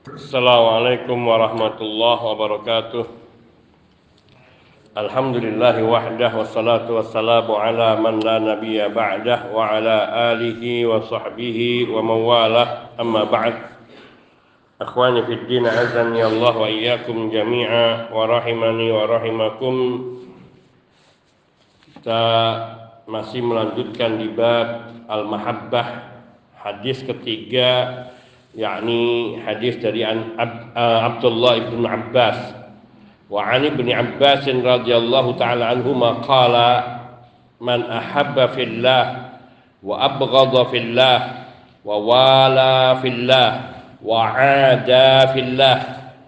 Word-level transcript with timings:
Assalamualaikum 0.00 1.28
warahmatullahi 1.28 2.24
wabarakatuh. 2.24 3.04
Alhamdulillah 4.96 5.76
wahdah 5.76 6.40
wassalatu 6.40 6.96
wassalamu 6.96 7.60
ala 7.60 8.00
man 8.00 8.16
la 8.24 8.40
nabiyya 8.40 8.88
ba'dah 8.88 9.52
wa 9.52 9.76
ala 9.76 10.32
alihi 10.32 10.88
wa 10.88 11.04
sahbihi 11.04 11.92
wa 11.92 12.00
mawalah 12.00 12.96
amma 12.96 13.28
ba'd. 13.28 13.60
Akhwani 14.80 15.20
fid 15.28 15.44
din 15.44 15.68
azani 15.68 16.24
Allah 16.24 16.54
wa 16.56 16.64
iyyakum 16.64 17.28
jami'a 17.28 18.08
wa 18.08 18.24
rahimani 18.24 18.88
wa 18.88 19.04
rahimakum. 19.04 19.76
Kita 22.00 22.24
masih 23.04 23.44
melanjutkan 23.44 24.16
di 24.16 24.32
bab 24.32 24.96
al-mahabbah 25.12 26.08
hadis 26.56 27.04
ketiga 27.04 28.08
yakni 28.54 29.38
hadis 29.42 29.78
dari 29.78 30.02
eh, 30.02 30.18
Abdullah 30.76 31.54
ibn 31.68 31.82
Abbas. 31.86 32.38
Wa 33.30 33.46
an 33.46 33.62
ibn 33.62 33.86
Abbas 33.86 34.46
radhiyallahu 34.50 35.38
taala 35.38 35.70
anhuma 35.70 36.18
qala 36.26 36.68
man 37.62 37.86
ahabba 37.86 38.56
fillah 38.56 39.04
wa 39.84 39.94
abghadha 40.02 40.66
fillah 40.72 41.18
wa 41.84 41.96
wala 42.00 42.98
fillah 43.04 43.48
wa 44.00 44.32
ada 44.34 45.30
fillah 45.36 45.78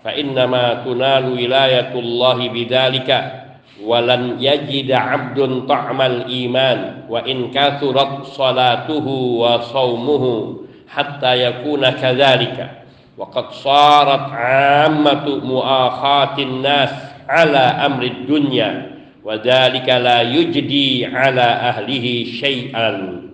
fa 0.05 0.13
innama 0.13 0.85
tunalu 0.85 1.41
wilayatullahi 1.41 2.52
bidzalika 2.52 3.43
walan 3.80 4.37
yajida 4.39 4.97
abdun 5.01 5.65
ta'mal 5.65 6.29
iman 6.29 7.09
wa 7.09 7.25
in 7.25 7.49
kathurat 7.49 8.29
salatuhu 8.37 9.43
wa 9.43 9.65
saumuhu 9.73 10.62
hatta 10.92 11.32
yakuna 11.32 11.96
kadzalika. 11.96 12.84
Wa 13.16 13.32
qad 13.32 13.56
sarat 13.56 14.28
'ammatu 14.28 15.41
mu'akhatin 15.41 16.60
nas 16.60 16.93
ala 17.24 17.80
amri 17.88 18.29
dunya 18.29 18.93
wa 19.24 19.40
dzalika 19.40 19.96
la 19.96 20.21
yujdi 20.29 21.09
ala 21.09 21.73
ahlihi 21.73 22.37
syai'an. 22.37 23.29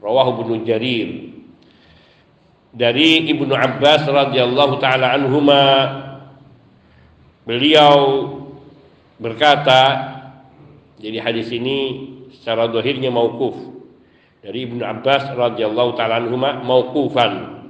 Rawahu 0.00 0.48
ibnu 0.48 0.64
jarir. 0.64 1.10
Dari 2.72 3.28
Ibnu 3.28 3.52
Abbas 3.52 4.08
radhiyallahu 4.08 4.80
taala 4.80 5.12
anhuma 5.12 5.60
beliau 7.44 8.32
berkata 9.20 10.08
jadi 10.96 11.18
hadis 11.20 11.52
ini 11.52 11.78
secara 12.32 12.70
dohirnya 12.70 13.12
mauquf 13.12 13.81
dari 14.42 14.66
Ibnu 14.66 14.82
Abbas 14.82 15.32
radhiyallahu 15.38 15.94
taala 15.94 16.18
anhuma 16.18 16.58
mauqufan 16.60 17.62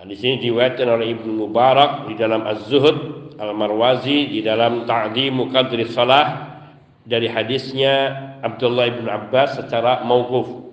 Nah, 0.00 0.08
di 0.08 0.16
sini 0.16 0.40
diriwayatkan 0.40 0.88
oleh 0.88 1.12
Ibnu 1.12 1.44
Mubarak 1.44 2.08
di 2.08 2.16
dalam 2.16 2.40
Az-Zuhud, 2.48 2.96
Al-Marwazi 3.36 4.32
di 4.32 4.40
dalam 4.40 4.88
Ta'dimu 4.88 5.52
Qadri 5.52 5.84
Salah 5.92 6.56
dari 7.04 7.28
hadisnya 7.28 8.08
Abdullah 8.40 8.88
ibn 8.88 9.04
Abbas 9.12 9.60
secara 9.60 10.00
mauquf. 10.00 10.72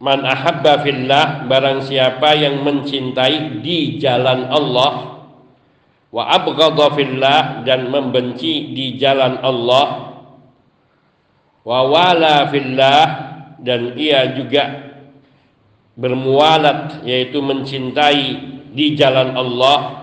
Man 0.00 0.24
ahabba 0.24 0.80
fillah 0.80 1.44
barang 1.44 1.84
siapa 1.84 2.32
yang 2.32 2.64
mencintai 2.64 3.60
di 3.60 4.00
jalan 4.00 4.48
Allah 4.48 5.28
wa 6.08 6.24
abghadha 6.24 6.88
fillah 6.96 7.62
dan 7.68 7.92
membenci 7.92 8.72
di 8.72 8.96
jalan 8.96 9.38
Allah 9.44 10.11
wa 11.62 11.80
wala 11.86 12.50
fillah 12.50 13.06
dan 13.62 13.94
ia 13.94 14.34
juga 14.34 14.94
bermualat 15.94 17.06
yaitu 17.06 17.38
mencintai 17.38 18.24
di 18.72 18.96
jalan 18.96 19.36
Allah 19.36 20.02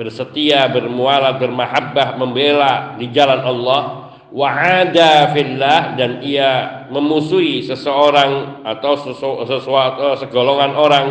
bersetia 0.00 0.64
bermualat 0.72 1.36
bermahabbah 1.36 2.16
membela 2.16 2.96
di 2.96 3.12
jalan 3.12 3.44
Allah. 3.44 3.82
Wa'ada 4.30 5.34
fillah 5.34 5.98
dan 5.98 6.22
ia 6.24 6.86
memusuhi 6.88 7.66
seseorang 7.66 8.62
atau 8.62 8.94
sesuatu 9.44 10.16
segolongan 10.22 10.72
orang 10.72 11.06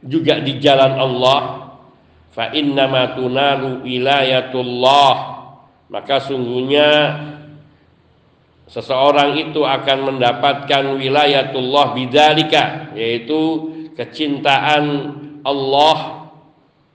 juga 0.00 0.40
di 0.40 0.56
jalan 0.62 0.96
Allah. 0.96 1.40
Fa 2.32 2.48
wilayatullah. 3.84 5.14
Maka 5.90 6.16
sungguhnya 6.22 6.88
seseorang 8.68 9.36
itu 9.36 9.62
akan 9.62 10.14
mendapatkan 10.14 10.96
wilayatullah 10.96 11.92
bidzalika 11.92 12.94
yaitu 12.96 13.70
kecintaan 13.94 14.84
Allah 15.44 16.30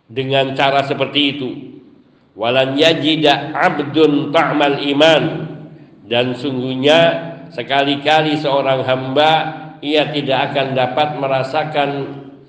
dengan 0.10 0.58
cara 0.58 0.82
seperti 0.84 1.22
itu. 1.38 1.50
Walan 2.34 2.80
yajida 2.80 3.54
abdun 3.54 4.32
ta'mal 4.34 4.82
iman. 4.96 5.24
Dan 6.10 6.34
sungguhnya 6.34 7.00
sekali-kali 7.54 8.42
seorang 8.42 8.82
hamba 8.82 9.32
ia 9.86 10.10
tidak 10.10 10.52
akan 10.52 10.74
dapat 10.74 11.10
merasakan 11.22 11.90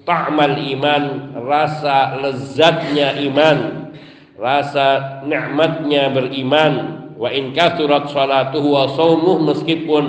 ta'mal 0.08 0.56
iman 0.56 1.36
rasa 1.44 2.16
lezatnya 2.18 3.20
iman 3.30 3.90
rasa 4.40 5.20
nikmatnya 5.28 6.08
beriman 6.08 6.99
wa 7.20 7.28
in 7.28 7.52
kathurat 7.52 8.08
salatuhu 8.08 8.72
wa 8.72 8.88
saumuh 8.96 9.36
meskipun 9.44 10.04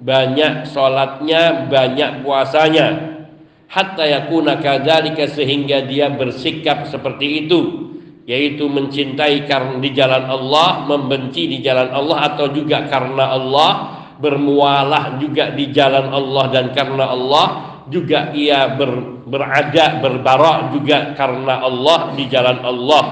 banyak 0.00 0.64
salatnya 0.64 1.68
banyak 1.68 2.24
puasanya 2.24 3.20
hatta 3.68 4.08
yakuna 4.08 4.56
kadzalika 4.64 5.28
sehingga 5.28 5.84
dia 5.84 6.08
bersikap 6.08 6.88
seperti 6.88 7.44
itu 7.44 7.86
yaitu 8.26 8.66
mencintai 8.66 9.46
karena 9.46 9.78
di 9.78 9.94
jalan 9.94 10.26
Allah, 10.26 10.82
membenci 10.82 11.46
di 11.46 11.62
jalan 11.62 11.94
Allah 11.94 12.34
atau 12.34 12.50
juga 12.50 12.90
karena 12.90 13.38
Allah, 13.38 13.70
bermualah 14.18 15.22
juga 15.22 15.54
di 15.54 15.70
jalan 15.70 16.10
Allah 16.10 16.44
dan 16.50 16.74
karena 16.74 17.06
Allah 17.06 17.46
juga 17.86 18.34
ia 18.34 18.74
ber, 18.74 19.22
berada 19.30 20.02
berbarak 20.02 20.74
juga 20.74 21.14
karena 21.14 21.62
Allah 21.62 22.18
di 22.18 22.24
jalan 22.26 22.58
Allah. 22.66 23.04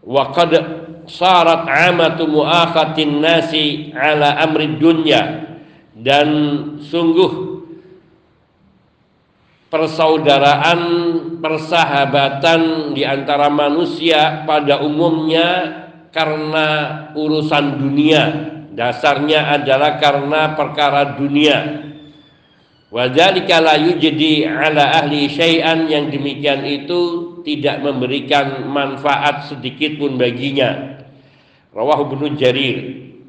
Wa 0.00 0.32
qad 0.32 0.52
sarat 1.08 1.66
amatu 1.66 2.28
muakhatin 2.28 3.18
nasi 3.18 3.90
ala 3.96 4.38
amri 4.44 4.78
dunya. 4.78 5.48
Dan 5.98 6.28
sungguh 6.78 7.58
persaudaraan 9.66 10.80
persahabatan 11.42 12.92
di 12.94 13.02
antara 13.02 13.50
manusia 13.50 14.46
pada 14.46 14.78
umumnya 14.84 15.48
karena 16.14 16.66
urusan 17.18 17.82
dunia. 17.82 18.24
Dasarnya 18.78 19.58
adalah 19.58 19.98
karena 19.98 20.54
perkara 20.54 21.18
dunia. 21.18 21.88
Wadzalika 22.88 23.58
la 23.60 23.74
yujdi 23.74 24.46
ala 24.46 25.02
ahli 25.02 25.28
syai'an 25.28 25.90
yang 25.90 26.08
demikian 26.08 26.62
itu 26.64 27.34
tidak 27.44 27.84
memberikan 27.84 28.64
manfaat 28.70 29.50
sedikit 29.50 30.00
pun 30.00 30.16
baginya 30.16 30.97
Rawahu 31.78 32.10
Ibnu 32.10 32.34
Jarir 32.34 32.78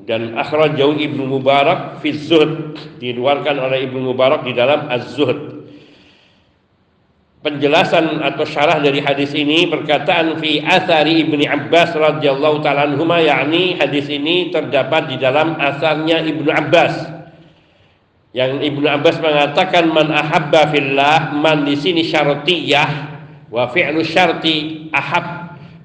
dan 0.09 0.33
akhrajahu 0.33 0.97
Ibnu 0.97 1.37
Mubarak 1.37 2.01
fi 2.01 2.17
Zuhd 2.17 2.73
diriwayatkan 2.97 3.61
oleh 3.61 3.85
Ibnu 3.85 4.09
Mubarak 4.09 4.41
di 4.41 4.57
dalam 4.57 4.89
Az-Zuhd. 4.89 5.61
Penjelasan 7.39 8.19
atau 8.19 8.43
syarah 8.43 8.81
dari 8.81 8.99
hadis 9.05 9.31
ini 9.37 9.69
perkataan 9.69 10.41
fi 10.41 10.65
athari 10.65 11.23
Ibni 11.23 11.45
Abbas 11.45 11.93
radhiyallahu 11.93 12.59
taala 12.65 12.89
anhuma 12.89 13.21
yakni 13.21 13.77
hadis 13.77 14.09
ini 14.09 14.49
terdapat 14.49 15.13
di 15.13 15.21
dalam 15.21 15.55
asarnya 15.55 16.25
Ibnu 16.25 16.49
Abbas. 16.49 17.21
Yang 18.33 18.65
Ibnu 18.65 18.87
Abbas 18.89 19.21
mengatakan 19.21 19.93
man 19.93 20.09
ahabba 20.09 20.73
fillah 20.73 21.37
man 21.37 21.63
di 21.69 21.77
sini 21.77 22.01
syartiyah 22.01 22.89
wa 23.53 23.71
fi'lu 23.71 24.03
syarti 24.03 24.89
ahab 24.91 25.38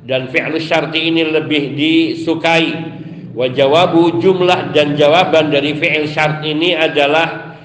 dan 0.05 0.29
fi'lu 0.29 0.61
syarti 0.61 1.09
ini 1.09 1.25
lebih 1.25 1.73
disukai. 1.75 3.03
Wa 3.35 3.51
jawabu 3.51 4.23
jumlah 4.23 4.71
dan 4.71 4.95
jawaban 4.95 5.51
dari 5.51 5.75
fi'il 5.75 6.07
syart 6.07 6.47
ini 6.47 6.77
adalah 6.79 7.59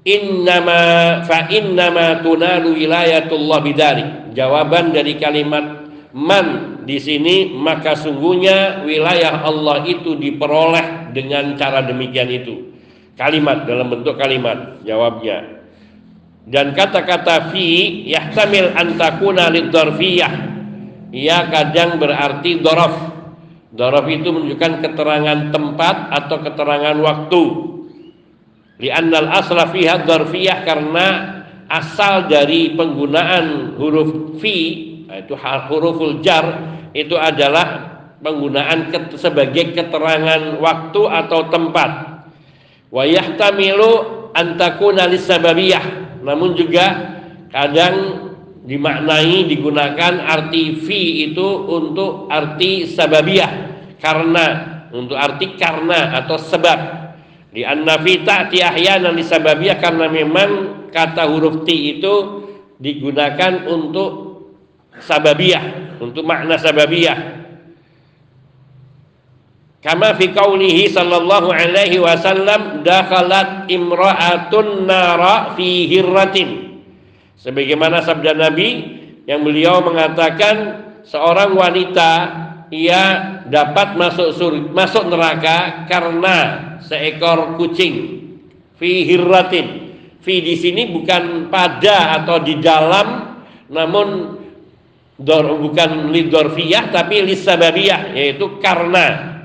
innama 0.00 0.80
fa 1.28 1.44
innama 1.52 2.24
tunalu 2.24 2.80
wilayatullah 2.80 3.60
bidari 3.60 4.32
jawaban 4.32 4.96
dari 4.96 5.20
kalimat 5.20 5.92
man 6.16 6.80
di 6.88 6.96
sini 6.96 7.52
maka 7.52 7.92
sungguhnya 7.92 8.88
wilayah 8.88 9.44
Allah 9.44 9.84
itu 9.84 10.16
diperoleh 10.16 11.12
dengan 11.12 11.52
cara 11.60 11.84
demikian 11.84 12.32
itu. 12.32 12.72
Kalimat 13.18 13.66
dalam 13.68 13.92
bentuk 13.92 14.16
kalimat 14.16 14.80
jawabnya 14.86 15.57
dan 16.48 16.72
kata-kata 16.72 17.52
fi 17.52 18.02
yahtamil 18.08 18.72
antakuna 18.72 19.52
lidzarfiyah 19.52 20.32
ia 21.12 21.38
kadang 21.52 22.00
berarti 22.00 22.60
dorof 22.64 22.96
dorof 23.72 24.06
itu 24.08 24.28
menunjukkan 24.32 24.84
keterangan 24.84 25.52
tempat 25.52 25.96
atau 26.12 26.36
keterangan 26.40 26.96
waktu 27.00 27.42
Li'annal 28.78 29.26
asla 29.34 29.74
fiha 29.74 30.06
dzarfiyah 30.06 30.62
karena 30.62 31.06
asal 31.66 32.30
dari 32.30 32.78
penggunaan 32.78 33.74
huruf 33.74 34.38
fi 34.38 34.86
itu 35.10 35.34
huruful 35.66 36.22
jar 36.22 36.78
itu 36.94 37.18
adalah 37.18 37.98
penggunaan 38.22 38.94
sebagai 39.18 39.74
keterangan 39.74 40.62
waktu 40.62 41.00
atau 41.10 41.50
tempat. 41.50 41.90
Wa 42.88 43.02
yahtamilu 43.02 43.90
antakuna 44.30 45.10
lisababiyah. 45.10 46.07
Namun 46.28 46.52
juga 46.52 46.86
kadang 47.48 48.28
dimaknai 48.68 49.48
digunakan 49.48 50.20
arti 50.28 50.76
fi 50.84 51.32
itu 51.32 51.48
untuk 51.72 52.28
arti 52.28 52.84
sababiyah. 52.84 53.52
Karena 53.96 54.46
untuk 54.92 55.16
arti 55.16 55.56
karena 55.56 56.12
atau 56.20 56.36
sebab. 56.36 56.78
Di 57.48 57.64
annafi 57.64 58.28
ta'ti 58.28 58.60
ahyanan 58.60 59.16
lisababiyah 59.16 59.80
karena 59.80 60.06
memang 60.12 60.50
kata 60.92 61.24
huruf 61.32 61.64
ti 61.64 61.96
itu 61.96 62.44
digunakan 62.76 63.66
untuk 63.66 64.28
sababiyah 64.98 65.96
untuk 66.02 66.26
makna 66.26 66.58
sababiyah 66.58 67.37
kama 69.84 70.18
fi 70.18 70.34
qaulihi 70.34 70.90
sallallahu 70.90 71.54
alaihi 71.54 72.02
wasallam 72.02 72.82
dakhalat 72.82 73.70
imra'atun 73.70 74.86
nara 74.86 75.54
fi 75.54 75.86
hirratin 75.86 76.68
Sebagaimana 77.38 78.02
sabda 78.02 78.34
Nabi 78.34 78.98
yang 79.30 79.46
beliau 79.46 79.78
mengatakan 79.78 80.82
seorang 81.06 81.54
wanita 81.54 82.10
ia 82.74 83.02
dapat 83.46 83.94
masuk 83.94 84.34
surga, 84.34 84.68
masuk 84.74 85.06
neraka 85.06 85.86
karena 85.86 86.36
seekor 86.82 87.54
kucing 87.54 88.26
fi 88.74 89.06
hirratin. 89.06 89.94
Fi 90.18 90.42
di 90.42 90.58
sini 90.58 90.90
bukan 90.90 91.46
pada 91.46 92.18
atau 92.18 92.42
di 92.42 92.58
dalam 92.58 93.38
namun 93.70 94.34
dor, 95.14 95.62
bukan 95.62 96.10
lidorfiyah 96.10 96.90
tapi 96.90 97.22
lisababiyah 97.22 98.18
yaitu 98.18 98.58
karena 98.58 99.37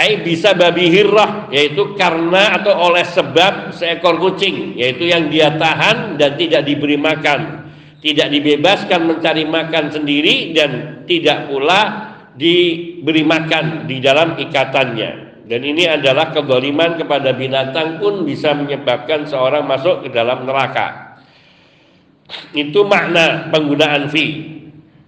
Ai 0.00 0.24
bisa 0.24 0.56
babi 0.56 0.88
hirrah 0.88 1.52
yaitu 1.52 1.92
karena 1.92 2.56
atau 2.56 2.72
oleh 2.88 3.04
sebab 3.04 3.68
seekor 3.76 4.16
kucing 4.16 4.72
yaitu 4.80 5.04
yang 5.04 5.28
dia 5.28 5.52
tahan 5.60 6.16
dan 6.16 6.40
tidak 6.40 6.64
diberi 6.64 6.96
makan, 6.96 7.68
tidak 8.00 8.32
dibebaskan 8.32 9.04
mencari 9.04 9.44
makan 9.44 9.92
sendiri 9.92 10.56
dan 10.56 11.04
tidak 11.04 11.52
pula 11.52 12.16
diberi 12.32 13.20
makan 13.28 13.84
di 13.84 14.00
dalam 14.00 14.40
ikatannya. 14.40 15.44
Dan 15.44 15.60
ini 15.68 15.84
adalah 15.84 16.32
kezaliman 16.32 16.96
kepada 16.96 17.36
binatang 17.36 18.00
pun 18.00 18.24
bisa 18.24 18.56
menyebabkan 18.56 19.28
seorang 19.28 19.68
masuk 19.68 20.08
ke 20.08 20.16
dalam 20.16 20.48
neraka. 20.48 21.20
Itu 22.56 22.88
makna 22.88 23.52
penggunaan 23.52 24.08
fi. 24.08 24.48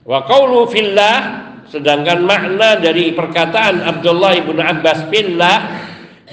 Wa 0.05 0.27
qawlu 0.29 0.69
fillah 0.69 1.49
Sedangkan 1.71 2.25
makna 2.27 2.81
dari 2.81 3.15
perkataan 3.15 3.85
Abdullah 3.85 4.33
ibn 4.39 4.59
Abbas 4.59 5.07
fillah 5.13 5.59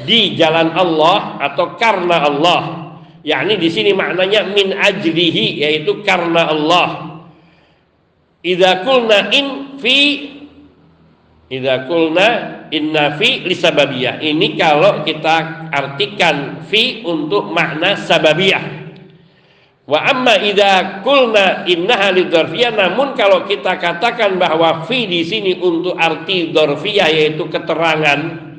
di 0.03 0.33
jalan 0.39 0.71
Allah 0.73 1.37
atau 1.43 1.75
karena 1.75 2.23
Allah, 2.23 2.61
yakni 3.21 3.59
di 3.59 3.69
sini 3.69 3.91
maknanya 3.91 4.47
min 4.47 4.71
ajlihi 4.73 5.61
yaitu 5.63 6.01
karena 6.07 6.49
Allah. 6.49 6.87
Idza 8.39 8.87
kulna 8.87 9.27
in 9.35 9.75
fi 9.83 9.99
idza 11.51 11.85
kulna 11.91 12.27
inna 12.71 13.19
fi 13.19 13.43
lisababiyah. 13.43 14.23
Ini 14.23 14.47
kalau 14.55 15.03
kita 15.03 15.67
artikan 15.71 16.63
fi 16.65 17.03
untuk 17.03 17.51
makna 17.51 17.99
sababiyah. 17.99 18.88
Wa 19.89 20.05
amma 20.05 20.37
idza 20.37 21.01
qulna 21.01 21.65
innaha 21.65 22.13
lidzarfiyah 22.13 22.77
namun 22.77 23.17
kalau 23.17 23.49
kita 23.49 23.73
katakan 23.81 24.37
bahwa 24.37 24.85
fi 24.85 25.09
di 25.09 25.25
sini 25.25 25.57
untuk 25.57 25.97
arti 25.97 26.53
dzarfiyah 26.53 27.09
yaitu 27.09 27.49
keterangan 27.49 28.49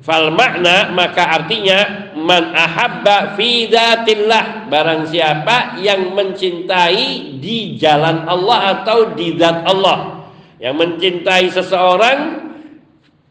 fal 0.00 0.32
makna 0.32 0.88
maka 0.96 1.36
artinya 1.36 2.08
man 2.16 2.56
ahabba 2.56 3.36
fi 3.36 3.68
dzatillah 3.68 4.72
barang 4.72 5.04
siapa 5.12 5.76
yang 5.84 6.16
mencintai 6.16 7.36
di 7.44 7.76
jalan 7.76 8.24
Allah 8.24 8.80
atau 8.80 9.12
di 9.12 9.36
zat 9.36 9.68
Allah 9.68 10.28
yang 10.64 10.80
mencintai 10.80 11.44
seseorang 11.52 12.40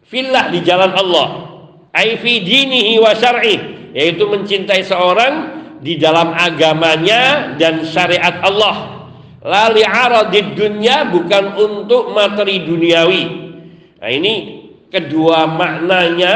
fillah 0.05 0.53
di 0.53 0.61
jalan 0.61 0.93
Allah 0.93 1.49
ai 1.97 2.13
fi 2.21 2.45
dinihi 2.45 3.01
wa 3.01 3.17
syar'i 3.17 3.57
yaitu 3.97 4.29
mencintai 4.29 4.85
seorang 4.85 5.62
di 5.83 5.99
dalam 5.99 6.31
agamanya 6.31 7.53
dan 7.59 7.83
syariat 7.83 8.39
Allah. 8.39 9.05
Lali 9.43 9.83
aradid 9.83 10.55
dunia 10.55 11.11
bukan 11.11 11.59
untuk 11.59 12.15
materi 12.15 12.63
duniawi. 12.63 13.23
Nah 13.99 14.07
ini 14.07 14.33
kedua 14.87 15.43
maknanya, 15.43 16.33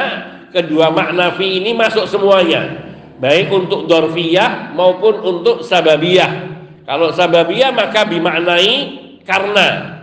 kedua 0.51 0.91
makna 0.91 1.31
fi 1.39 1.63
ini 1.63 1.71
masuk 1.71 2.03
semuanya. 2.03 2.83
Baik 3.23 3.47
untuk 3.49 3.87
dorfiyah 3.87 4.75
maupun 4.75 5.23
untuk 5.23 5.63
sababiyah. 5.63 6.51
Kalau 6.83 7.15
sababiyah 7.15 7.71
maka 7.71 8.03
dimaknai 8.03 8.75
karena 9.23 9.97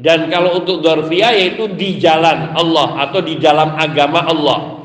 dan 0.00 0.32
kalau 0.32 0.64
untuk 0.64 0.80
dorfiyah 0.80 1.36
yaitu 1.36 1.68
di 1.76 2.00
jalan 2.00 2.56
Allah 2.56 3.04
atau 3.04 3.20
di 3.20 3.36
dalam 3.36 3.76
agama 3.76 4.24
Allah. 4.24 4.79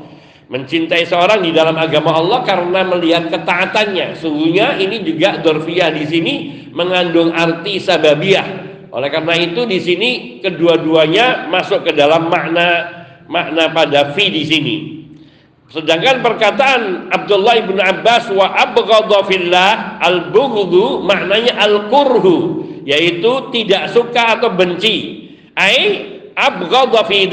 Mencintai 0.46 1.02
seorang 1.02 1.42
di 1.42 1.50
dalam 1.50 1.74
agama 1.74 2.14
Allah 2.14 2.46
karena 2.46 2.86
melihat 2.86 3.34
ketaatannya. 3.34 4.14
Sungguhnya 4.14 4.78
ini 4.78 5.02
juga 5.02 5.42
dorfiyah 5.42 5.90
di 5.90 6.06
sini 6.06 6.34
mengandung 6.70 7.34
arti 7.34 7.82
sababiyah. 7.82 8.66
Oleh 8.94 9.10
karena 9.10 9.34
itu 9.34 9.66
di 9.66 9.82
sini 9.82 10.10
kedua-duanya 10.38 11.50
masuk 11.50 11.82
ke 11.82 11.92
dalam 11.98 12.30
makna 12.30 12.94
makna 13.26 13.74
pada 13.74 14.14
fi 14.14 14.30
di 14.30 14.46
sini. 14.46 14.76
Sedangkan 15.66 16.22
perkataan 16.22 17.10
Abdullah 17.10 17.58
ibn 17.58 17.82
Abbas 17.82 18.30
wa 18.30 18.54
abghadha 18.54 19.26
fillah 19.26 19.98
al 19.98 20.30
bughdu 20.30 21.02
maknanya 21.02 21.58
al 21.58 21.90
kurhu 21.90 22.62
yaitu 22.86 23.50
tidak 23.50 23.90
suka 23.90 24.38
atau 24.38 24.54
benci. 24.54 25.26
Ai 25.58 26.06
abghadha 26.38 27.02
fi 27.02 27.26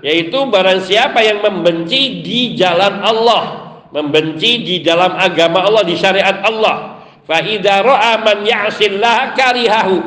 yaitu 0.00 0.38
barang 0.48 0.80
siapa 0.84 1.20
yang 1.20 1.44
membenci 1.44 2.24
di 2.24 2.56
jalan 2.56 3.00
Allah 3.04 3.42
membenci 3.90 4.64
di 4.64 4.76
dalam 4.80 5.16
agama 5.16 5.66
Allah 5.66 5.82
di 5.84 5.96
syariat 5.96 6.40
Allah 6.44 7.00
fa 7.24 7.38
idza 7.42 7.84
ra'a 7.84 8.22
man 8.26 8.42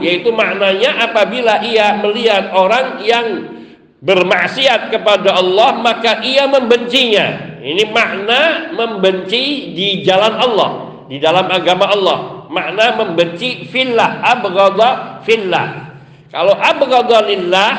yaitu 0.01 0.29
maknanya 0.33 1.07
apabila 1.07 1.63
ia 1.63 1.99
melihat 2.01 2.51
orang 2.51 2.99
yang 3.05 3.53
bermaksiat 4.03 4.91
kepada 4.91 5.39
Allah 5.39 5.79
maka 5.79 6.19
ia 6.21 6.45
membencinya. 6.45 7.55
Ini 7.63 7.95
makna 7.95 8.75
membenci 8.75 9.71
di 9.71 10.03
jalan 10.03 10.35
Allah 10.35 10.71
di 11.07 11.17
dalam 11.23 11.47
agama 11.47 11.87
Allah. 11.87 12.17
Makna 12.51 12.99
membenci 12.99 13.71
fillah 13.71 14.19
abghadha 14.19 15.23
fillah. 15.23 15.95
Kalau 16.27 16.59
abghadha 16.59 17.23
lillah 17.23 17.71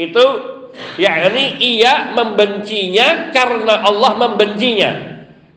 itu 0.00 0.55
yakni 1.00 1.60
ia 1.60 2.12
membencinya 2.12 3.30
karena 3.32 3.84
Allah 3.84 4.12
membencinya. 4.16 4.90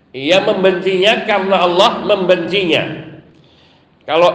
Ia 0.10 0.42
membencinya 0.42 1.24
karena 1.30 1.56
Allah 1.70 1.92
membencinya. 2.02 2.84
Kalau 4.10 4.32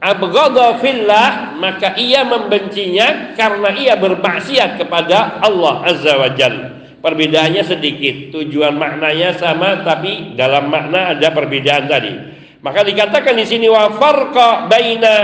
abghadha 0.00 0.80
fillah 0.80 1.60
maka 1.60 1.92
ia 2.00 2.24
membencinya 2.24 3.36
karena 3.36 3.68
ia 3.76 3.94
bermaksiat 4.00 4.80
kepada 4.80 5.44
Allah 5.44 5.84
azza 5.84 6.16
wajalla 6.16 6.80
perbedaannya 7.00 7.64
sedikit 7.64 8.36
tujuan 8.36 8.76
maknanya 8.76 9.34
sama 9.36 9.80
tapi 9.82 10.36
dalam 10.36 10.68
makna 10.68 11.16
ada 11.16 11.28
perbedaan 11.32 11.88
tadi. 11.88 12.14
Maka 12.60 12.84
dikatakan 12.84 13.40
di 13.40 13.46
sini 13.48 13.66
wa 13.72 13.88
farqa 13.96 14.68
baina 14.68 15.14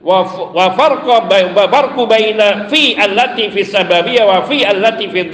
wa 0.00 0.66
farqa 0.72 1.28
farqu 1.68 2.02
baina 2.08 2.66
fi 2.72 2.96
allati 2.96 3.52
fi 3.52 3.60
sababiyah 3.64 4.24
wa 4.24 4.38
fi 4.48 4.64
allati 4.64 5.12
fi 5.12 5.28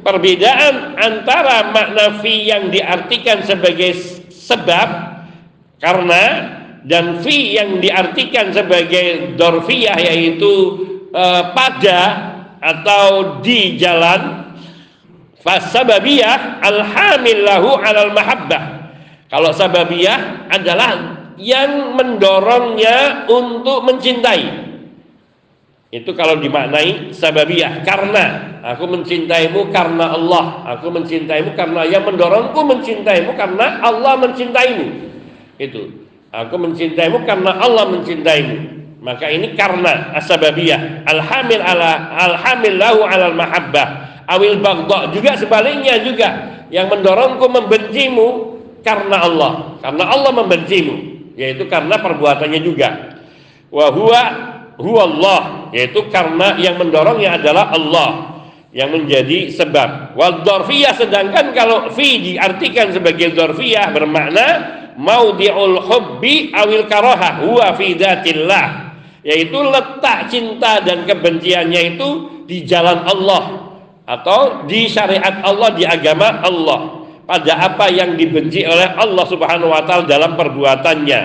perbedaan 0.00 0.96
antara 0.96 1.74
makna 1.74 2.22
fi 2.22 2.46
yang 2.48 2.70
diartikan 2.72 3.42
sebagai 3.44 3.98
sebab 4.30 4.88
karena 5.82 6.24
dan 6.84 7.20
fi 7.20 7.60
yang 7.60 7.80
diartikan 7.80 8.52
sebagai 8.56 9.36
dorfiyah 9.36 9.98
yaitu 10.00 10.52
eh, 11.12 11.42
pada 11.52 12.00
atau 12.60 13.40
di 13.40 13.76
jalan. 13.80 14.52
Fasababiyah 15.40 16.60
alhamillahu 16.60 17.80
alal 17.80 18.12
mahabbah. 18.12 18.92
Kalau 19.32 19.56
sababiyah 19.56 20.52
adalah 20.52 21.19
yang 21.40 21.96
mendorongnya 21.96 23.24
untuk 23.26 23.88
mencintai. 23.88 24.68
Itu 25.90 26.14
kalau 26.14 26.38
dimaknai 26.38 27.10
sababiyah 27.10 27.82
karena 27.82 28.54
aku 28.62 28.86
mencintaimu 28.86 29.74
karena 29.74 30.14
Allah, 30.14 30.62
aku 30.76 30.86
mencintaimu 30.92 31.58
karena 31.58 31.82
yang 31.88 32.06
mendorongku 32.06 32.60
mencintaimu 32.62 33.34
karena 33.34 33.82
Allah 33.82 34.14
mencintaimu. 34.20 34.86
Itu. 35.58 36.06
Aku 36.30 36.54
mencintaimu 36.62 37.26
karena 37.26 37.58
Allah 37.58 37.90
mencintaimu. 37.90 38.56
Maka 39.02 39.26
ini 39.32 39.58
karena 39.58 40.14
asbabiyah. 40.14 41.08
Alhamil 41.10 41.64
ala 41.64 42.14
alhamil 42.30 42.76
lahu 42.78 43.00
alal 43.02 43.34
mahabbah. 43.34 44.22
Awil 44.30 44.62
baghdha 44.62 45.10
juga 45.10 45.34
sebaliknya 45.34 45.98
juga 46.06 46.28
yang 46.70 46.86
mendorongku 46.86 47.42
membencimu 47.50 48.28
karena 48.86 49.26
Allah. 49.26 49.52
Karena 49.82 50.04
Allah 50.06 50.30
membencimu, 50.38 51.09
yaitu 51.40 51.64
karena 51.64 51.96
perbuatannya 51.96 52.60
juga. 52.60 53.16
Wa 53.72 53.88
huwa 53.88 54.22
huwa 54.76 55.02
Allah, 55.08 55.40
yaitu 55.72 56.04
karena 56.12 56.60
yang 56.60 56.76
mendorongnya 56.76 57.40
adalah 57.40 57.72
Allah 57.72 58.10
yang 58.76 58.92
menjadi 58.92 59.48
sebab. 59.48 60.12
Wal 60.20 60.44
dzarfiyah 60.44 60.92
sedangkan 61.00 61.56
kalau 61.56 61.88
fi 61.96 62.20
diartikan 62.20 62.92
sebagai 62.92 63.32
dzarfiyah 63.32 63.88
bermakna 63.96 64.46
maudhi'ul 65.00 65.80
hubbi 65.80 66.52
awil 66.52 66.84
karaha 66.84 67.40
huwa 67.40 67.72
fi 67.74 67.96
dzatillah 67.96 68.92
yaitu 69.24 69.56
letak 69.56 70.28
cinta 70.32 70.80
dan 70.84 71.04
kebenciannya 71.04 71.96
itu 71.96 72.08
di 72.48 72.64
jalan 72.64 73.04
Allah 73.04 73.72
atau 74.08 74.64
di 74.64 74.88
syariat 74.88 75.44
Allah 75.44 75.70
di 75.76 75.84
agama 75.84 76.40
Allah 76.44 76.99
pada 77.24 77.52
apa 77.56 77.88
yang 77.92 78.14
dibenci 78.14 78.64
oleh 78.64 78.96
Allah 78.96 79.24
Subhanahu 79.28 79.70
wa 79.72 79.82
taala 79.84 80.04
dalam 80.08 80.36
perbuatannya. 80.36 81.20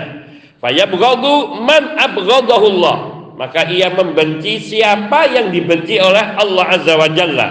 Fayabghadu 0.60 1.62
man 1.62 1.96
abghadahullah. 2.00 2.98
Maka 3.36 3.68
ia 3.68 3.92
membenci 3.92 4.64
siapa 4.64 5.28
yang 5.28 5.52
dibenci 5.52 6.00
oleh 6.00 6.24
Allah 6.40 6.66
azza 6.72 6.96
wa 6.96 7.10
jalla. 7.12 7.48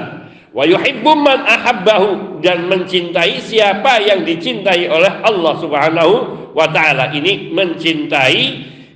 Wa 0.54 0.64
yuhibbu 0.64 1.12
man 1.18 1.44
ahabbahu 1.44 2.40
dan 2.40 2.70
mencintai 2.72 3.36
siapa 3.42 4.00
yang 4.00 4.24
dicintai 4.24 4.88
oleh 4.88 5.12
Allah 5.20 5.54
Subhanahu 5.60 6.14
wa 6.56 6.66
taala. 6.72 7.12
Ini 7.12 7.52
mencintai 7.52 8.42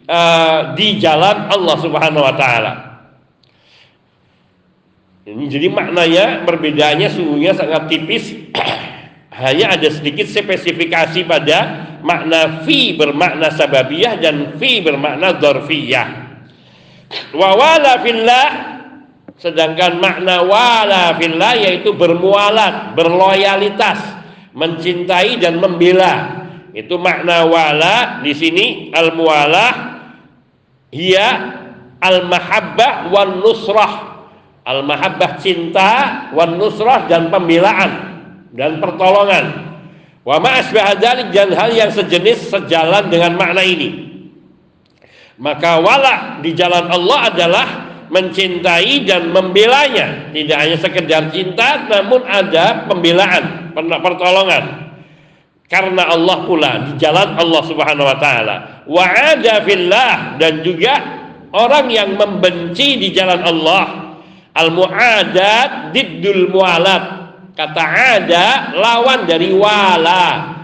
uh, 0.09 0.73
di 0.79 0.97
jalan 0.97 1.51
Allah 1.53 1.77
Subhanahu 1.77 2.25
wa 2.25 2.35
taala. 2.39 2.73
Ini 5.29 5.45
jadi 5.45 5.69
maknanya 5.69 6.49
perbedaannya 6.49 7.09
sungguhnya 7.13 7.53
sangat 7.53 7.93
tipis. 7.93 8.33
Hanya 9.39 9.79
ada 9.79 9.87
sedikit 9.87 10.27
spesifikasi 10.27 11.23
pada 11.23 11.59
makna 12.03 12.67
fi 12.67 12.99
bermakna 12.99 13.55
sababiyah 13.55 14.19
dan 14.19 14.59
fi 14.59 14.83
bermakna 14.83 15.39
dzarfiyah. 15.39 16.09
Wa 17.31 17.55
wala 17.55 18.03
fillah 18.03 18.47
sedangkan 19.39 20.03
makna 20.03 20.43
wala 20.43 21.15
fillah 21.23 21.55
yaitu 21.55 21.95
bermualat, 21.95 22.99
berloyalitas, 22.99 24.03
mencintai 24.59 25.39
dan 25.39 25.63
membela. 25.63 26.43
Itu 26.75 26.99
makna 26.99 27.47
wala 27.47 28.19
di 28.27 28.35
sini 28.35 28.91
al 28.91 29.15
mualah 29.15 30.03
hiya 30.91 31.29
al 32.03 32.27
mahabbah 32.27 33.07
wan 33.15 33.39
nusrah 33.39 33.93
al 34.67 34.83
mahabbah 34.83 35.39
cinta 35.43 35.91
wan 36.35 36.59
nusrah 36.59 37.07
dan 37.07 37.31
pembelaan 37.31 38.08
dan 38.55 38.81
pertolongan. 38.81 39.77
Wa 40.25 40.37
ma 40.37 40.61
dan 40.61 41.49
hal 41.57 41.71
yang 41.73 41.89
sejenis 41.89 42.53
sejalan 42.53 43.09
dengan 43.09 43.41
makna 43.41 43.65
ini. 43.65 44.09
Maka 45.39 45.79
wala 45.79 46.43
di 46.43 46.53
jalan 46.53 46.91
Allah 46.91 47.19
adalah 47.31 47.67
mencintai 48.11 49.07
dan 49.07 49.31
membelanya. 49.31 50.35
Tidak 50.35 50.57
hanya 50.59 50.77
sekedar 50.77 51.31
cinta 51.31 51.87
namun 51.87 52.27
ada 52.27 52.85
pembelaan 52.91 53.73
pertolongan. 53.77 54.89
Karena 55.69 56.09
Allah 56.09 56.39
pula 56.49 56.71
di 56.89 56.93
jalan 56.97 57.37
Allah 57.37 57.63
Subhanahu 57.69 58.09
wa 58.09 58.19
taala. 58.19 58.57
Wa 58.89 59.37
fillah 59.63 60.41
dan 60.41 60.65
juga 60.65 60.97
orang 61.53 61.93
yang 61.93 62.17
membenci 62.17 62.97
di 62.97 63.13
jalan 63.13 63.45
Allah. 63.45 64.17
Al 64.57 64.75
muadat 64.75 65.95
diddul 65.95 66.51
mualat. 66.51 67.18
Kata 67.59 67.83
ada 67.83 68.71
lawan 68.79 69.27
dari 69.27 69.51
wala. 69.51 70.55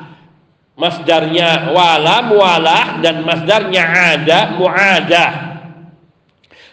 Masdarnya 0.78 1.74
wala 1.74 2.22
mualah 2.30 3.02
dan 3.02 3.26
masdarnya 3.26 3.82
ada 3.82 4.54
muadah. 4.54 5.32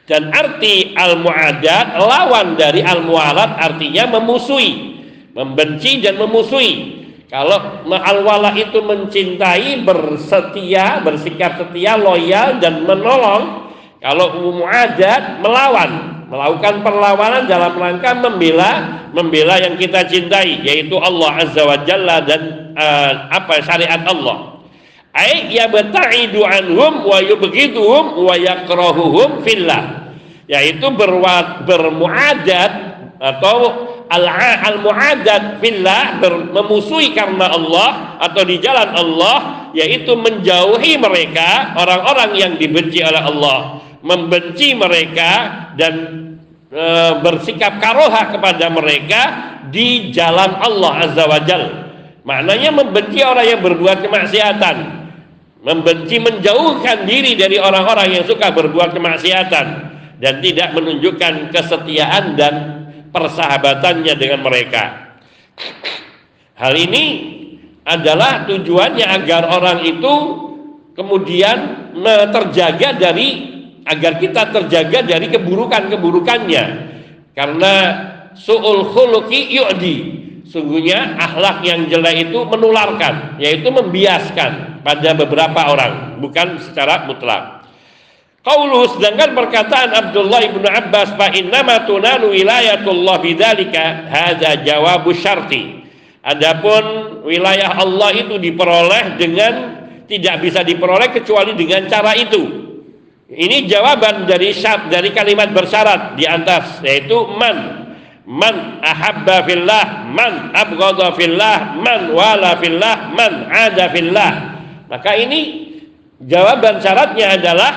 Dan 0.05 0.29
arti 0.29 0.93
al 0.93 1.25
muadat 1.25 1.97
lawan 1.97 2.53
dari 2.53 2.85
al 2.85 3.01
mualat 3.01 3.57
artinya 3.57 4.13
memusuhi, 4.13 5.01
membenci 5.33 6.05
dan 6.05 6.21
memusuhi. 6.21 7.01
Kalau 7.25 7.81
al 7.89 8.19
wala 8.21 8.53
itu 8.53 8.77
mencintai, 8.77 9.81
bersetia, 9.81 11.01
bersikap 11.01 11.65
setia, 11.65 11.97
loyal 11.97 12.61
dan 12.61 12.85
menolong. 12.85 13.73
Kalau 13.97 14.53
muadat 14.53 15.41
melawan, 15.41 16.20
melakukan 16.31 16.79
perlawanan 16.79 17.43
dalam 17.43 17.75
rangka 17.75 18.15
membela 18.15 19.03
membela 19.11 19.59
yang 19.59 19.75
kita 19.75 20.07
cintai 20.07 20.63
yaitu 20.63 20.95
Allah 20.95 21.43
azza 21.43 21.67
wa 21.67 21.77
jalla 21.83 22.23
dan 22.23 22.71
uh, 22.71 23.11
apa 23.35 23.59
syariat 23.59 24.07
Allah. 24.07 24.63
Ai 25.11 25.51
yabta'idu 25.51 26.39
anhum 26.47 27.03
wa 27.03 27.19
yubghiduhum 27.19 28.23
wa 28.23 28.31
yakrahuhum 28.39 29.43
fillah. 29.43 30.15
Yaitu 30.47 30.87
berwat, 30.95 31.67
bermuadat 31.67 32.71
atau 33.19 33.57
al 34.07 34.25
al 34.31 34.77
muadat 34.83 35.59
fillah 35.59 36.19
memusuhi 36.51 37.11
karena 37.11 37.51
Allah 37.51 38.19
atau 38.23 38.43
di 38.43 38.59
jalan 38.59 38.91
Allah 38.91 39.69
yaitu 39.71 40.15
menjauhi 40.15 40.99
mereka 40.99 41.75
orang-orang 41.79 42.35
yang 42.35 42.53
dibenci 42.59 42.99
oleh 42.99 43.23
Allah 43.23 43.79
membenci 44.01 44.73
mereka 44.73 45.31
dan 45.77 45.93
e, 46.69 46.83
bersikap 47.21 47.77
karoha 47.77 48.33
kepada 48.33 48.69
mereka 48.73 49.21
di 49.69 50.09
jalan 50.11 50.57
Allah 50.57 50.93
Azza 51.07 51.23
wa 51.25 51.39
Jal. 51.41 51.63
Maknanya 52.21 52.69
membenci 52.73 53.21
orang 53.25 53.47
yang 53.47 53.61
berbuat 53.65 54.05
kemaksiatan. 54.05 54.77
Membenci 55.61 56.17
menjauhkan 56.17 57.05
diri 57.05 57.37
dari 57.37 57.61
orang-orang 57.61 58.17
yang 58.17 58.25
suka 58.25 58.49
berbuat 58.49 58.97
kemaksiatan 58.97 59.65
dan 60.17 60.33
tidak 60.41 60.73
menunjukkan 60.73 61.53
kesetiaan 61.53 62.33
dan 62.33 62.53
persahabatannya 63.13 64.13
dengan 64.17 64.41
mereka. 64.41 65.13
Hal 66.57 66.73
ini 66.73 67.05
adalah 67.85 68.45
tujuannya 68.49 69.05
agar 69.05 69.49
orang 69.49 69.85
itu 69.85 70.13
kemudian 70.93 71.57
terjaga 72.29 72.97
dari 72.97 73.50
agar 73.85 74.21
kita 74.21 74.53
terjaga 74.53 74.99
dari 75.05 75.27
keburukan-keburukannya. 75.31 76.63
Karena 77.33 77.73
su'ul 78.37 78.91
khuluqi 78.91 79.57
yu'di. 79.57 79.97
Sungguhnya 80.51 81.15
akhlak 81.15 81.63
yang 81.63 81.87
jelek 81.87 82.27
itu 82.27 82.43
menularkan 82.43 83.39
yaitu 83.39 83.71
membiaskan 83.71 84.83
pada 84.83 85.15
beberapa 85.15 85.71
orang 85.71 86.19
bukan 86.19 86.59
secara 86.59 87.07
mutlak. 87.07 87.63
Qauluhu 88.41 88.97
sedangkan 88.97 89.37
perkataan 89.37 89.93
Abdullah 89.93 90.41
ibnu 90.43 90.65
Abbas 90.65 91.13
fa 91.13 91.29
innama 91.31 91.85
tunalu 91.85 92.35
wilayatullah 92.41 93.21
bidzalika 93.21 94.11
hadza 94.11 94.65
jawabu 94.65 95.13
syarti. 95.15 95.87
Adapun 96.25 96.83
wilayah 97.23 97.77
Allah 97.79 98.11
itu 98.17 98.35
diperoleh 98.41 99.15
dengan 99.21 99.53
tidak 100.09 100.43
bisa 100.43 100.65
diperoleh 100.67 101.15
kecuali 101.15 101.55
dengan 101.55 101.87
cara 101.87 102.11
itu 102.17 102.70
ini 103.31 103.63
jawaban 103.63 104.27
dari 104.27 104.51
syarat 104.51 104.91
dari 104.91 105.15
kalimat 105.15 105.55
bersyarat 105.55 106.19
di 106.19 106.27
atas 106.27 106.83
yaitu 106.83 107.15
man. 107.39 107.79
Man 108.21 108.79
ahabba 108.85 109.43
fillah 109.49 110.07
man 110.07 110.53
abghadha 110.55 111.15
fillah 111.17 111.73
man 111.79 112.11
wala 112.11 112.59
fillah 112.59 113.11
man 113.15 113.47
ada 113.49 113.89
fillah. 113.91 114.31
Maka 114.87 115.15
ini 115.15 115.39
jawaban 116.21 116.79
syaratnya 116.83 117.39
adalah 117.39 117.73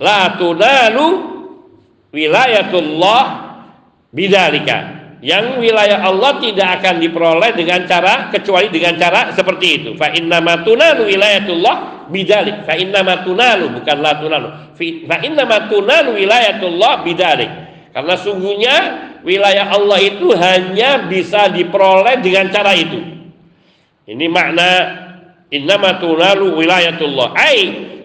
la 0.00 0.38
tunalu 0.38 1.06
wilayatullah 2.14 3.22
bidzalika 4.14 4.93
yang 5.24 5.56
wilayah 5.56 6.04
Allah 6.04 6.36
tidak 6.36 6.84
akan 6.84 7.00
diperoleh 7.00 7.56
dengan 7.56 7.88
cara 7.88 8.28
kecuali 8.28 8.68
dengan 8.68 8.92
cara 9.00 9.32
seperti 9.32 9.66
itu. 9.80 9.90
Fa 9.96 10.12
inna 10.12 10.44
tunalu 10.60 11.08
wilayatullah 11.08 12.04
bidalik. 12.12 12.68
Fa 12.68 12.76
inna 12.76 13.24
tunalu 13.24 13.72
bukan 13.72 13.96
la 14.04 14.20
tunalu. 14.20 14.48
Fa 15.08 15.16
inna 15.24 15.48
tunalu 15.64 16.20
wilayatullah 16.20 17.00
bidalik. 17.00 17.50
Karena 17.96 18.20
sungguhnya 18.20 18.76
wilayah 19.24 19.72
Allah 19.72 19.96
itu 20.04 20.28
hanya 20.36 21.08
bisa 21.08 21.48
diperoleh 21.48 22.20
dengan 22.20 22.52
cara 22.52 22.76
itu. 22.76 23.00
Ini 24.04 24.28
makna 24.28 24.70
inna 25.48 26.04
tunalu 26.04 26.52
wilayatullah. 26.52 27.32
Ai 27.32 27.60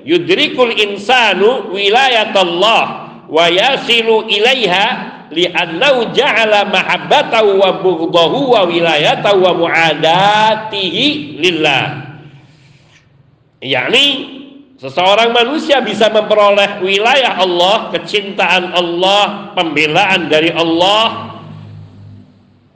yudrikul 0.08 0.72
insanu 0.72 1.68
wilayatullah 1.76 2.84
wa 3.28 3.46
yasilu 3.52 4.24
ilaiha 4.32 5.09
li'annahu 5.34 6.14
ja'ala 6.14 6.70
mahabbatahu 6.70 7.58
wa 7.58 7.80
bughdahu 7.82 8.40
wa 8.54 8.62
wilayatahu 8.66 9.40
wa 9.40 9.52
mu'adatihi 9.66 11.40
lillah. 11.42 11.84
Yakni 13.60 14.06
seseorang 14.80 15.36
manusia 15.36 15.84
bisa 15.84 16.08
memperoleh 16.08 16.80
wilayah 16.80 17.40
Allah 17.40 17.92
kecintaan 17.92 18.72
Allah 18.72 19.52
pembelaan 19.52 20.32
dari 20.32 20.56
Allah 20.56 21.30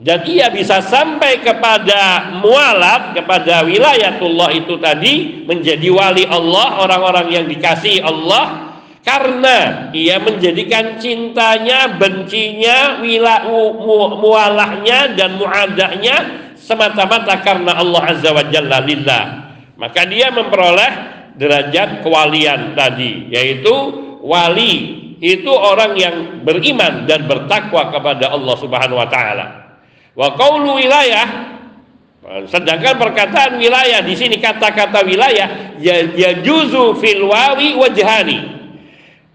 dan 0.04 0.20
ia 0.28 0.52
bisa 0.52 0.84
sampai 0.84 1.40
kepada 1.40 2.28
mualat 2.44 3.16
kepada 3.16 3.64
wilayatullah 3.64 4.52
itu 4.52 4.76
tadi 4.76 5.46
menjadi 5.48 5.88
wali 5.88 6.28
Allah 6.28 6.84
orang-orang 6.84 7.32
yang 7.32 7.46
dikasih 7.48 8.04
Allah 8.04 8.63
karena 9.04 9.92
ia 9.92 10.16
menjadikan 10.16 10.96
cintanya, 10.96 12.00
bencinya, 12.00 13.04
wila, 13.04 13.44
mu, 13.76 14.16
mualahnya 14.16 15.12
dan 15.12 15.36
muadahnya 15.36 16.16
semata-mata 16.56 17.36
karena 17.44 17.76
Allah 17.76 18.16
Azza 18.16 18.32
wa 18.32 18.48
Jalla 18.48 18.80
lillah. 18.80 19.24
Maka 19.76 20.08
dia 20.08 20.32
memperoleh 20.32 20.92
derajat 21.36 22.00
kewalian 22.00 22.72
tadi, 22.72 23.28
yaitu 23.28 23.74
wali 24.24 25.04
itu 25.20 25.52
orang 25.52 25.92
yang 26.00 26.16
beriman 26.40 27.04
dan 27.04 27.28
bertakwa 27.28 27.92
kepada 27.92 28.32
Allah 28.32 28.56
Subhanahu 28.56 28.96
wa 29.04 29.08
taala. 29.12 29.46
Wa 30.16 30.32
qaulu 30.32 30.80
wilayah 30.80 31.52
Sedangkan 32.48 32.96
perkataan 32.96 33.60
wilayah 33.60 34.00
di 34.00 34.16
sini 34.16 34.40
kata-kata 34.40 35.04
wilayah 35.04 35.76
ya, 35.76 36.08
ya 36.16 36.40
juzu 36.40 36.96
fil 36.96 37.28
wawi 37.28 37.76
wajhani 37.76 38.63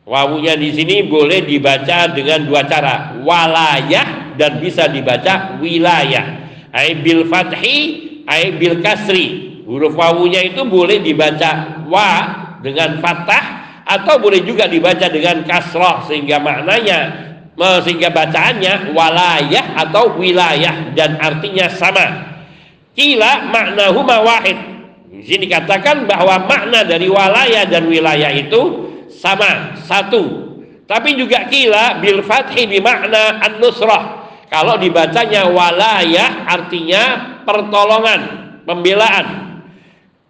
Wawunya 0.09 0.57
di 0.57 0.73
sini 0.73 1.05
boleh 1.05 1.45
dibaca 1.45 2.09
dengan 2.09 2.41
dua 2.49 2.65
cara, 2.65 3.13
walayah 3.21 4.33
dan 4.41 4.57
bisa 4.57 4.89
dibaca 4.89 5.61
wilayah. 5.61 6.49
Ai 6.73 6.97
bil 6.97 7.29
fathi, 7.29 7.77
ai 8.25 8.57
bil 8.57 8.81
kasri. 8.81 9.61
Huruf 9.69 9.93
wawunya 9.93 10.49
itu 10.49 10.65
boleh 10.65 11.05
dibaca 11.05 11.85
wa 11.85 12.09
dengan 12.57 12.97
fathah 12.97 13.45
atau 13.85 14.17
boleh 14.17 14.41
juga 14.41 14.65
dibaca 14.65 15.05
dengan 15.13 15.45
kasrah 15.45 16.01
sehingga 16.09 16.41
maknanya 16.41 17.29
sehingga 17.85 18.09
bacaannya 18.09 18.97
walayah 18.97 19.77
atau 19.77 20.17
wilayah 20.17 20.89
dan 20.97 21.21
artinya 21.21 21.69
sama. 21.69 22.33
Kila 22.97 23.45
maknahuma 23.53 24.25
wahid. 24.25 24.57
Di 25.13 25.21
sini 25.21 25.45
katakan 25.45 26.09
bahwa 26.09 26.49
makna 26.49 26.81
dari 26.81 27.05
walayah 27.05 27.69
dan 27.69 27.85
wilayah 27.85 28.33
itu 28.33 28.88
sama 29.19 29.75
satu. 29.83 30.47
Tapi 30.87 31.19
juga 31.19 31.45
kila 31.51 32.01
bil 32.01 32.23
fathi 32.25 32.65
bi 32.65 32.79
makna 32.79 33.43
an-nusrah. 33.45 34.25
Kalau 34.49 34.81
dibacanya 34.81 35.45
walayah 35.45 36.49
artinya 36.49 37.03
pertolongan 37.45 38.21
pembelaan. 38.65 39.27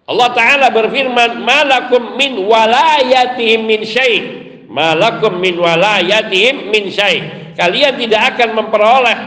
Allah 0.10 0.30
taala 0.36 0.68
berfirman 0.74 1.46
malakum 1.46 2.18
min 2.20 2.44
walayatihim 2.44 3.64
min 3.64 3.86
syai' 3.88 4.20
malakum 4.68 5.38
min 5.38 5.56
walayatihim 5.56 6.74
min 6.74 6.90
syai' 6.90 7.54
kalian 7.56 7.96
tidak 7.96 8.36
akan 8.36 8.58
memperoleh 8.58 9.18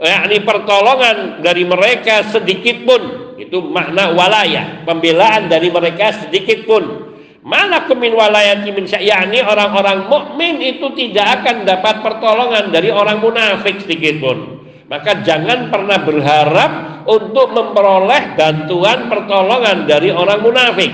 yakni 0.00 0.40
pertolongan 0.42 1.44
dari 1.44 1.62
mereka 1.62 2.26
sedikit 2.32 2.82
pun. 2.82 3.02
Itu 3.38 3.70
makna 3.70 4.10
walayah 4.10 4.82
pembelaan 4.82 5.46
dari 5.46 5.70
mereka 5.70 6.26
sedikit 6.26 6.66
pun 6.66 7.09
Mana 7.40 7.88
kemin 7.88 8.12
walayati 8.12 8.68
min 8.68 8.84
yakni 8.84 9.40
orang-orang 9.40 10.12
mukmin 10.12 10.60
itu 10.60 10.92
tidak 10.92 11.40
akan 11.40 11.64
dapat 11.64 12.04
pertolongan 12.04 12.68
dari 12.68 12.92
orang 12.92 13.24
munafik 13.24 13.80
sedikit 13.80 14.20
pun. 14.20 14.60
Maka 14.92 15.24
jangan 15.24 15.72
pernah 15.72 16.04
berharap 16.04 16.72
untuk 17.08 17.56
memperoleh 17.56 18.36
bantuan 18.36 19.08
pertolongan 19.08 19.88
dari 19.88 20.12
orang 20.12 20.44
munafik. 20.44 20.92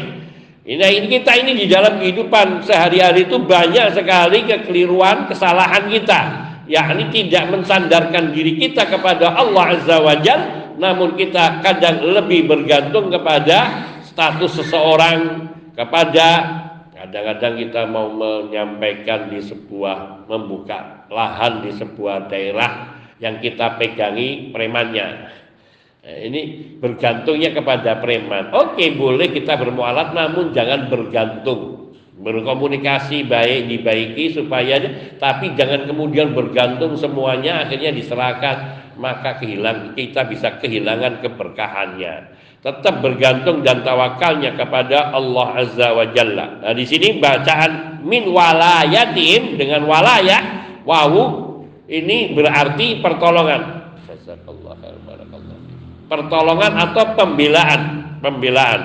Ini, 0.66 0.82
ini 0.82 1.06
kita 1.18 1.32
ini 1.34 1.54
di 1.54 1.66
dalam 1.70 1.98
kehidupan 1.98 2.62
sehari-hari 2.66 3.26
itu 3.26 3.38
banyak 3.38 3.94
sekali 3.94 4.46
kekeliruan, 4.46 5.30
kesalahan 5.30 5.86
kita, 5.90 6.20
yakni 6.66 7.10
tidak 7.10 7.54
mensandarkan 7.54 8.34
diri 8.34 8.58
kita 8.58 8.86
kepada 8.90 9.34
Allah 9.34 9.78
Azza 9.78 10.02
wa 10.02 10.14
Jal, 10.18 10.40
namun 10.76 11.14
kita 11.14 11.62
kadang 11.62 12.02
lebih 12.02 12.50
bergantung 12.50 13.08
kepada 13.14 13.86
status 14.02 14.58
seseorang, 14.58 15.18
kepada 15.76 16.28
kadang-kadang 16.96 17.54
kita 17.60 17.82
mau 17.86 18.08
menyampaikan 18.08 19.28
di 19.28 19.44
sebuah 19.44 20.24
membuka 20.24 21.06
lahan 21.12 21.62
di 21.62 21.70
sebuah 21.76 22.32
daerah 22.32 22.96
yang 23.20 23.38
kita 23.38 23.76
pegangi 23.76 24.50
premannya. 24.50 25.08
Nah, 26.06 26.16
ini 26.22 26.72
bergantungnya 26.80 27.52
kepada 27.52 28.00
preman. 28.00 28.50
Oke, 28.56 28.94
boleh 28.96 29.28
kita 29.30 29.60
bermualat 29.60 30.16
namun 30.16 30.56
jangan 30.56 30.88
bergantung. 30.88 31.92
Berkomunikasi 32.16 33.28
baik 33.28 33.68
dibaiki 33.68 34.32
supaya 34.32 34.80
tapi 35.20 35.52
jangan 35.52 35.84
kemudian 35.84 36.32
bergantung 36.32 36.96
semuanya 36.96 37.68
akhirnya 37.68 37.92
diserahkan 37.92 38.56
maka 38.96 39.36
kehilang 39.36 39.92
kita 39.92 40.24
bisa 40.24 40.56
kehilangan 40.56 41.20
keberkahannya 41.20 42.32
tetap 42.66 42.98
bergantung 42.98 43.62
dan 43.62 43.86
tawakalnya 43.86 44.58
kepada 44.58 45.14
Allah 45.14 45.54
Azza 45.54 45.94
wa 45.94 46.02
Jalla. 46.10 46.66
Nah, 46.66 46.74
di 46.74 46.82
sini 46.82 47.22
bacaan 47.22 48.02
min 48.02 48.26
walayatin 48.26 49.54
dengan 49.54 49.86
walayah 49.86 50.66
wawu 50.82 51.46
ini 51.86 52.34
berarti 52.34 52.98
pertolongan. 52.98 53.86
Pertolongan 56.10 56.72
atau 56.74 57.04
pembelaan, 57.14 57.80
pembelaan. 58.18 58.80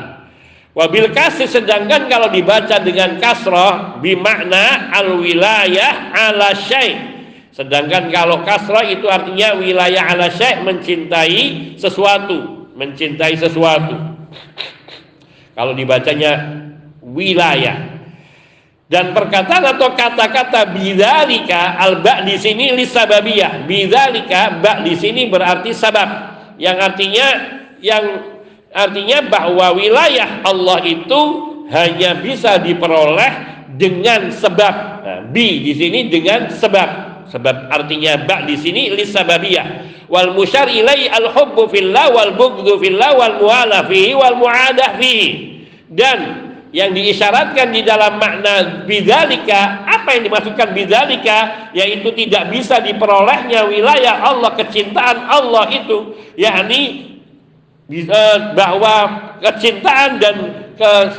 Wabil 0.78 1.10
kasih 1.10 1.50
sedangkan 1.50 2.06
kalau 2.06 2.30
dibaca 2.30 2.78
dengan 2.80 3.18
kasroh 3.18 3.98
bimakna 4.00 4.94
al 4.94 5.20
wilayah 5.20 6.16
ala 6.16 6.54
syai' 6.56 7.12
Sedangkan 7.52 8.08
kalau 8.08 8.40
kasroh 8.48 8.86
itu 8.88 9.04
artinya 9.12 9.60
wilayah 9.60 10.16
ala 10.16 10.32
syai' 10.32 10.64
mencintai 10.64 11.76
sesuatu 11.76 12.61
mencintai 12.82 13.38
sesuatu. 13.38 13.94
Kalau 15.54 15.78
dibacanya 15.78 16.66
wilayah. 17.06 18.02
Dan 18.92 19.16
perkataan 19.16 19.78
atau 19.78 19.96
kata-kata 19.96 20.74
bidzalika 20.76 21.80
al-ba 21.80 22.26
di 22.26 22.36
sini 22.36 22.76
lisababiyah. 22.76 23.64
Bidzalika 23.70 24.60
ba 24.60 24.84
di 24.84 24.98
sini 24.98 25.32
berarti 25.32 25.72
sabab 25.72 26.10
yang 26.60 26.76
artinya 26.76 27.28
yang 27.80 28.04
artinya 28.76 29.32
bahwa 29.32 29.80
wilayah 29.80 30.44
Allah 30.44 30.84
itu 30.84 31.22
hanya 31.72 32.20
bisa 32.20 32.60
diperoleh 32.60 33.64
dengan 33.80 34.28
sebab. 34.28 34.76
Nah, 35.02 35.20
bi 35.32 35.64
di 35.64 35.72
sini 35.72 36.12
dengan 36.12 36.52
sebab 36.52 37.11
sebab 37.32 37.72
artinya 37.72 38.28
ba 38.28 38.44
di 38.44 38.60
sini 38.60 38.92
lisababiyah. 38.92 39.88
Wal 40.12 40.36
musyar 40.36 40.68
ilai 40.68 41.08
al 41.08 41.32
hubbu 41.32 41.72
fillah 41.72 42.12
wal 42.12 42.36
bughdhu 42.36 42.76
fillah 42.84 43.16
wal 43.16 43.40
muala 43.40 43.88
fihi 43.88 44.12
wal 44.12 44.36
muadah 44.36 45.00
fihi. 45.00 45.30
Dan 45.88 46.20
yang 46.76 46.92
diisyaratkan 46.92 47.72
di 47.72 47.84
dalam 47.88 48.20
makna 48.20 48.84
bidzalika 48.84 49.88
apa 49.88 50.16
yang 50.16 50.24
dimaksudkan 50.28 50.72
bidzalika 50.72 51.72
yaitu 51.76 52.12
tidak 52.16 52.48
bisa 52.52 52.80
diperolehnya 52.84 53.68
wilayah 53.68 54.20
Allah 54.28 54.52
kecintaan 54.60 55.32
Allah 55.32 55.72
itu. 55.72 56.16
Yakni 56.36 57.12
bahwa 58.56 58.96
kecintaan 59.44 60.20
dan 60.20 60.36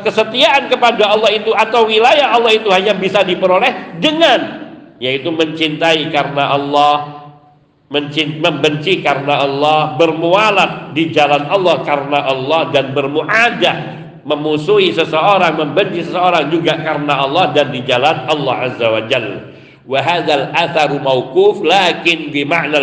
kesetiaan 0.05 0.73
kepada 0.73 1.05
Allah 1.05 1.33
itu 1.33 1.53
atau 1.53 1.85
wilayah 1.85 2.33
Allah 2.33 2.57
itu 2.57 2.69
hanya 2.73 2.97
bisa 2.97 3.21
diperoleh 3.21 4.01
dengan 4.01 4.62
yaitu 5.03 5.35
mencintai 5.35 6.15
karena 6.15 6.55
Allah 6.55 6.95
membenci 7.91 9.03
karena 9.03 9.43
Allah 9.43 9.99
bermualat 9.99 10.95
di 10.95 11.11
jalan 11.11 11.45
Allah 11.51 11.83
karena 11.83 12.25
Allah 12.25 12.71
dan 12.71 12.95
bermuadah 12.95 13.77
memusuhi 14.23 14.95
seseorang 14.95 15.59
membenci 15.59 16.07
seseorang 16.07 16.49
juga 16.49 16.79
karena 16.79 17.27
Allah 17.27 17.51
dan 17.51 17.75
di 17.75 17.83
jalan 17.83 18.31
Allah 18.31 18.71
azza 18.71 18.87
wa 18.87 19.03
jalla 19.11 19.53
wa 19.83 19.99
atharu 19.99 21.03
mauquf 21.03 21.67
lakin 21.67 22.31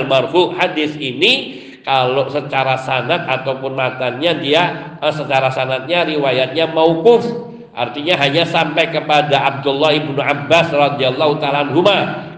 marfu. 0.06 0.52
Hadis 0.60 1.00
ini 1.00 1.64
kalau 1.88 2.28
secara 2.28 2.76
sanad 2.78 3.24
ataupun 3.26 3.74
matanya 3.74 4.36
dia 4.36 4.64
eh, 5.00 5.14
secara 5.16 5.50
sanadnya 5.50 6.06
riwayatnya 6.06 6.70
mauquf 6.70 7.49
Artinya 7.70 8.18
hanya 8.20 8.44
sampai 8.44 8.90
kepada 8.92 9.46
Abdullah 9.46 9.94
ibnu 9.96 10.18
Abbas 10.20 10.74
radhiyallahu 10.74 11.38
taala 11.38 11.70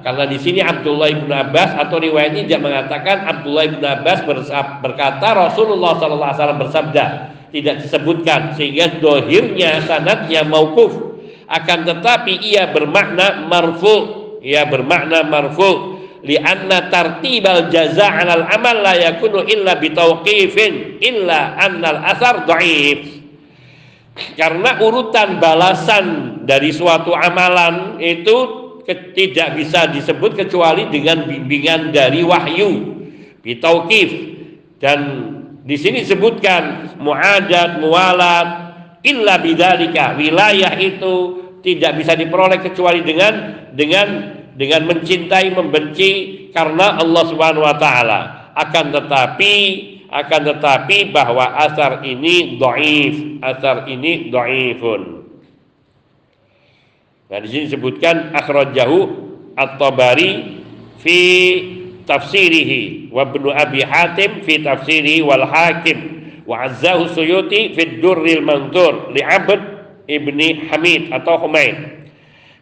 Karena 0.04 0.26
di 0.28 0.38
sini 0.38 0.60
Abdullah 0.60 1.10
ibnu 1.10 1.32
Abbas 1.32 1.78
atau 1.78 1.98
riwayat 1.98 2.36
ini 2.36 2.52
dia 2.52 2.60
mengatakan 2.60 3.26
Abdullah 3.26 3.66
ibnu 3.72 3.86
Abbas 3.86 4.28
berkata 4.84 5.28
Rasulullah 5.34 5.98
SAW 5.98 6.60
bersabda 6.62 7.06
tidak 7.52 7.84
disebutkan 7.84 8.56
sehingga 8.56 9.00
dohirnya 9.04 9.84
sanadnya 9.84 10.48
maukuf 10.48 11.20
akan 11.52 11.80
tetapi 11.84 12.40
ia 12.48 12.72
bermakna 12.72 13.44
marfu 13.48 14.22
ia 14.42 14.66
bermakna 14.66 15.22
marfu. 15.24 16.02
Lianna 16.22 16.94
tartibal 16.94 17.74
jaza 17.74 18.06
'alal 18.06 18.46
amal 18.46 18.78
la 18.86 18.94
yakunu 18.94 19.42
illa 19.42 19.74
bitauqifin 19.82 21.02
illa 21.02 21.58
annal 21.58 21.98
asar 21.98 22.46
dhaif 22.46 23.21
karena 24.36 24.82
urutan 24.84 25.40
balasan 25.40 26.06
dari 26.44 26.76
suatu 26.76 27.16
amalan 27.16 27.96
itu 28.02 28.38
tidak 29.16 29.56
bisa 29.56 29.88
disebut 29.88 30.36
kecuali 30.36 30.90
dengan 30.92 31.24
bimbingan 31.24 31.96
dari 31.96 32.26
wahyu 32.26 33.02
bitauqif 33.40 34.10
dan 34.82 35.00
di 35.62 35.78
sini 35.78 36.02
disebutkan 36.02 36.98
muadat 36.98 37.78
mualat 37.78 38.48
illa 39.06 39.38
bidzalika. 39.38 40.18
Wilayah 40.18 40.74
itu 40.78 41.14
tidak 41.62 42.02
bisa 42.02 42.18
diperoleh 42.18 42.58
kecuali 42.62 43.06
dengan 43.06 43.34
dengan 43.74 44.08
dengan 44.58 44.90
mencintai 44.90 45.54
membenci 45.54 46.12
karena 46.50 46.98
Allah 46.98 47.24
Subhanahu 47.30 47.66
wa 47.66 47.78
taala. 47.78 48.20
Akan 48.58 48.90
tetapi 48.90 49.54
akan 50.12 50.42
tetapi 50.44 51.16
bahwa 51.16 51.56
asar 51.64 52.04
ini 52.04 52.60
dhaif 52.60 53.16
asar 53.40 53.88
ini 53.88 54.28
dhaifun 54.28 55.24
Nah 57.32 57.40
di 57.40 57.48
sini 57.48 57.64
disebutkan 57.72 58.36
akhrajahu 58.36 59.00
at-Tabari 59.56 60.60
fi 61.00 61.20
tafsirihi 62.04 63.08
wa 63.08 63.24
Ibnu 63.24 63.56
Abi 63.56 63.88
Hatim 63.88 64.44
fi 64.44 64.60
tafsirihi 64.60 65.24
wal 65.24 65.48
Hakim 65.48 66.28
wa 66.44 66.68
azzahu 66.68 67.08
Suyuti 67.08 67.72
fi 67.72 68.04
Durril 68.04 68.44
Mantur 68.44 69.16
li 69.16 69.24
Abd 69.24 69.60
ibni 70.12 70.68
Hamid 70.68 71.16
atau 71.16 71.48
Humaid. 71.48 72.04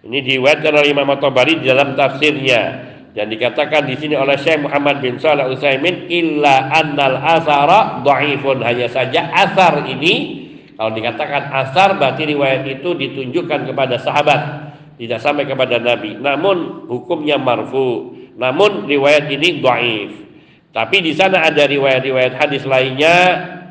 Ini 0.05 0.21
diriwayatkan 0.21 0.69
oleh 0.69 0.93
Imam 0.93 1.09
At-Tabari 1.11 1.59
di 1.59 1.65
dalam 1.65 1.97
tafsirnya 1.97 2.88
dan 3.19 3.27
dikatakan 3.27 3.83
di 3.83 3.99
sini 3.99 4.15
oleh 4.15 4.39
Syekh 4.39 4.63
Muhammad 4.63 5.03
bin 5.03 5.19
Shalih 5.19 5.51
Utsaimin 5.51 6.07
illa 6.07 6.71
annal 6.71 7.19
asara 7.19 7.99
dhaifun 7.99 8.63
hanya 8.63 8.87
saja 8.87 9.27
asar 9.35 9.83
ini 9.83 10.47
kalau 10.79 10.95
dikatakan 10.95 11.51
asar 11.51 11.99
berarti 11.99 12.23
riwayat 12.23 12.63
itu 12.63 12.95
ditunjukkan 12.95 13.67
kepada 13.67 13.99
sahabat 13.99 14.71
tidak 14.95 15.19
sampai 15.19 15.43
kepada 15.43 15.79
Nabi. 15.79 16.15
Namun 16.15 16.87
hukumnya 16.87 17.35
marfu. 17.35 18.15
Namun 18.39 18.87
riwayat 18.87 19.27
ini 19.27 19.59
dhaif 19.59 20.29
tapi 20.69 21.01
di 21.01 21.17
sana 21.17 21.49
ada 21.49 21.65
riwayat-riwayat 21.65 22.37
hadis 22.37 22.61
lainnya 22.61 23.17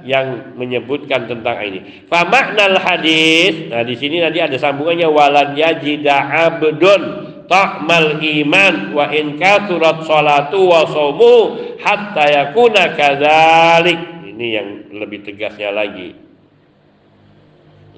yang 0.03 0.57
menyebutkan 0.59 1.31
tentang 1.31 1.63
ini. 1.63 2.05
Fa 2.11 2.27
hadis, 2.27 3.71
nah 3.71 3.87
di 3.87 3.95
sini 3.95 4.19
nanti 4.19 4.43
ada 4.43 4.59
sambungannya 4.59 5.07
walan 5.07 5.55
yajida 5.55 6.17
abdun 6.51 7.28
ta'mal 7.49 8.21
iman 8.21 8.93
wa 8.93 9.09
in 9.11 9.41
kasurat 9.41 10.05
salatu 10.05 10.69
wa 10.69 10.85
saumu 10.87 11.37
hatta 11.81 12.25
yakuna 12.29 12.95
kadzalik. 12.95 14.01
Ini 14.29 14.47
yang 14.55 14.69
lebih 14.95 15.25
tegasnya 15.27 15.73
lagi. 15.75 16.15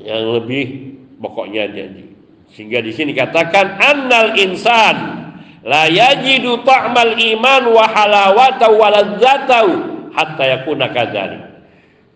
Yang 0.00 0.22
lebih 0.40 0.66
pokoknya 1.20 1.68
jadi. 1.68 2.04
Sehingga 2.54 2.80
di 2.80 2.94
sini 2.94 3.12
katakan 3.12 3.76
annal 3.78 4.38
insan 4.38 4.96
la 5.66 5.86
yajidu 5.90 6.64
ta'mal 6.64 7.20
iman 7.20 7.62
wa 7.68 7.84
halawata 7.84 8.72
wa 8.72 8.88
ladzatahu 8.88 9.72
hatta 10.16 10.44
yakuna 10.46 10.88
kadzalik 10.90 11.42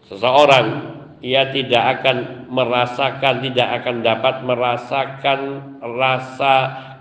seseorang 0.08 0.96
ia 1.24 1.48
tidak 1.52 2.00
akan 2.00 2.48
merasakan 2.52 3.40
tidak 3.40 3.68
akan 3.80 4.04
dapat 4.04 4.34
merasakan 4.44 5.40
rasa 5.80 6.54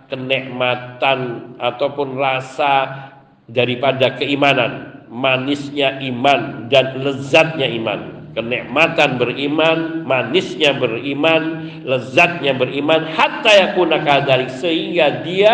kenikmatan 0.08 1.54
ataupun 1.60 2.18
rasa 2.18 2.74
daripada 3.48 4.16
keimanan. 4.18 5.06
Manisnya 5.14 6.02
iman 6.02 6.72
dan 6.74 6.98
lezatnya 7.06 7.70
iman. 7.70 8.00
Kenikmatan 8.34 9.22
beriman 9.22 10.02
manisnya 10.10 10.74
beriman 10.74 11.70
lezatnya 11.86 12.58
beriman. 12.58 13.06
Hatta 13.14 13.54
yakuna 13.54 14.02
kadzalik 14.02 14.50
sehingga 14.50 15.22
dia 15.22 15.54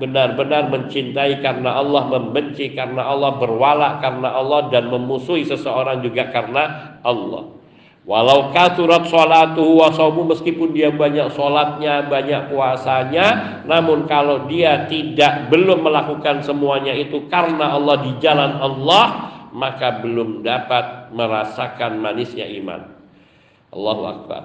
benar-benar 0.00 0.72
mencintai 0.72 1.44
karena 1.44 1.76
Allah, 1.76 2.08
membenci 2.08 2.72
karena 2.72 3.04
Allah, 3.04 3.36
berwala 3.36 4.00
karena 4.00 4.32
Allah 4.32 4.72
dan 4.72 4.88
memusuhi 4.88 5.44
seseorang 5.44 6.00
juga 6.00 6.32
karena 6.32 6.96
Allah. 7.04 7.59
Walau 8.08 8.48
katurat 8.56 9.04
sholatuhu 9.06 9.84
wa 9.84 9.92
meskipun 10.32 10.72
dia 10.72 10.88
banyak 10.88 11.36
sholatnya, 11.36 12.08
banyak 12.08 12.48
puasanya, 12.48 13.60
namun 13.68 14.08
kalau 14.08 14.48
dia 14.48 14.88
tidak 14.88 15.52
belum 15.52 15.84
melakukan 15.84 16.40
semuanya 16.40 16.96
itu 16.96 17.28
karena 17.28 17.76
Allah 17.76 18.00
di 18.00 18.12
jalan 18.24 18.56
Allah, 18.56 19.06
maka 19.52 20.00
belum 20.00 20.40
dapat 20.40 21.12
merasakan 21.12 22.00
manisnya 22.00 22.48
iman. 22.64 22.88
Allahu 23.70 24.02
Akbar. 24.08 24.42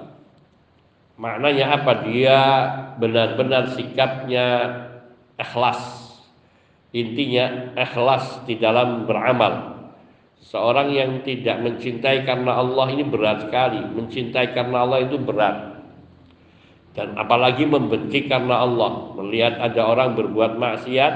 Maknanya 1.16 1.80
apa? 1.80 1.92
Dia 2.04 2.40
benar-benar 3.00 3.72
sikapnya 3.72 4.48
ikhlas. 5.40 5.80
Intinya 6.92 7.76
ikhlas 7.76 8.44
di 8.44 8.60
dalam 8.60 9.08
beramal. 9.08 9.75
Seorang 10.46 10.94
yang 10.94 11.26
tidak 11.26 11.58
mencintai 11.66 12.22
karena 12.22 12.62
Allah 12.62 12.86
ini 12.94 13.02
berat 13.02 13.50
sekali. 13.50 13.82
Mencintai 13.82 14.54
karena 14.54 14.86
Allah 14.86 15.02
itu 15.02 15.18
berat. 15.18 15.82
Dan 16.94 17.18
apalagi 17.18 17.66
membenci 17.66 18.30
karena 18.30 18.62
Allah. 18.62 19.18
Melihat 19.18 19.58
ada 19.58 19.82
orang 19.90 20.14
berbuat 20.14 20.62
maksiat, 20.62 21.14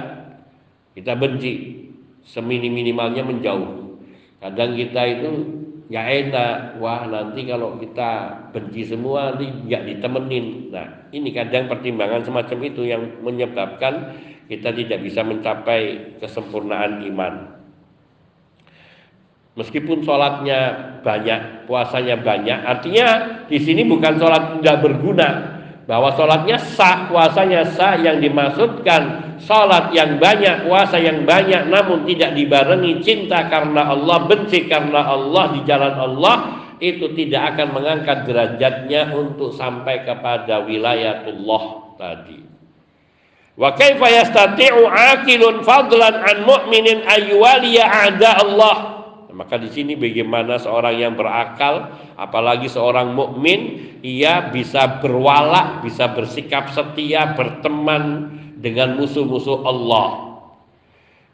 kita 0.97 1.13
benci. 1.13 1.77
Semini-minimalnya 2.25 3.21
menjauh. 3.21 4.01
Kadang 4.41 4.73
kita 4.73 5.01
itu 5.05 5.29
nggak 5.93 6.07
enak. 6.25 6.55
Wah 6.81 7.05
nanti 7.05 7.45
kalau 7.45 7.77
kita 7.77 8.33
benci 8.49 8.81
semua 8.81 9.33
nanti 9.33 9.45
nggak 9.45 9.83
ditemenin. 9.93 10.73
Nah 10.73 11.05
ini 11.13 11.29
kadang 11.29 11.69
pertimbangan 11.69 12.25
semacam 12.25 12.59
itu 12.65 12.81
yang 12.81 13.21
menyebabkan 13.21 14.17
kita 14.49 14.73
tidak 14.73 14.99
bisa 15.05 15.21
mencapai 15.21 16.17
kesempurnaan 16.17 17.05
iman. 17.13 17.58
Meskipun 19.59 20.07
sholatnya 20.07 20.59
banyak, 21.03 21.67
puasanya 21.67 22.15
banyak, 22.23 22.63
artinya 22.63 23.07
di 23.51 23.59
sini 23.59 23.83
bukan 23.83 24.15
sholat 24.15 24.63
tidak 24.63 24.87
berguna, 24.87 25.59
bahwa 25.83 26.15
sholatnya 26.15 26.55
sah, 26.55 27.11
puasanya 27.11 27.67
sah, 27.75 27.99
yang 27.99 28.23
dimaksudkan 28.23 29.35
sholat 29.43 29.91
yang 29.91 30.15
banyak, 30.15 30.63
puasa 30.63 30.95
yang 30.95 31.27
banyak, 31.27 31.67
namun 31.67 32.07
tidak 32.07 32.39
dibarengi 32.39 33.03
cinta 33.03 33.51
karena 33.51 33.91
Allah, 33.91 34.23
benci 34.31 34.69
karena 34.71 35.03
Allah 35.03 35.51
di 35.51 35.59
jalan 35.67 35.95
Allah, 35.99 36.35
itu 36.79 37.11
tidak 37.11 37.55
akan 37.55 37.75
mengangkat 37.75 38.23
derajatnya 38.23 39.11
untuk 39.11 39.51
sampai 39.51 40.07
kepada 40.07 40.63
wilayatullah 40.63 41.63
tadi. 41.99 42.39
Wa 43.59 43.75
kaifa 43.75 44.07
yastati'u 44.07 44.87
aqilun 44.87 45.67
fadlan 45.67 46.15
an 46.15 46.47
mu'minin 46.47 47.03
ayyuwaliya 47.03 47.83
a'da 47.83 48.39
Allah. 48.39 48.75
Maka 49.29 49.61
di 49.61 49.69
sini 49.69 49.93
bagaimana 49.93 50.57
seorang 50.57 50.97
yang 50.97 51.13
berakal, 51.13 51.93
apalagi 52.17 52.65
seorang 52.65 53.13
mukmin, 53.13 53.93
ia 54.01 54.49
bisa 54.49 54.99
berwala, 55.05 55.85
bisa 55.85 56.09
bersikap 56.17 56.73
setia, 56.73 57.37
berteman 57.37 58.33
dengan 58.57 58.97
musuh-musuh 58.97 59.69
Allah. 59.69 60.29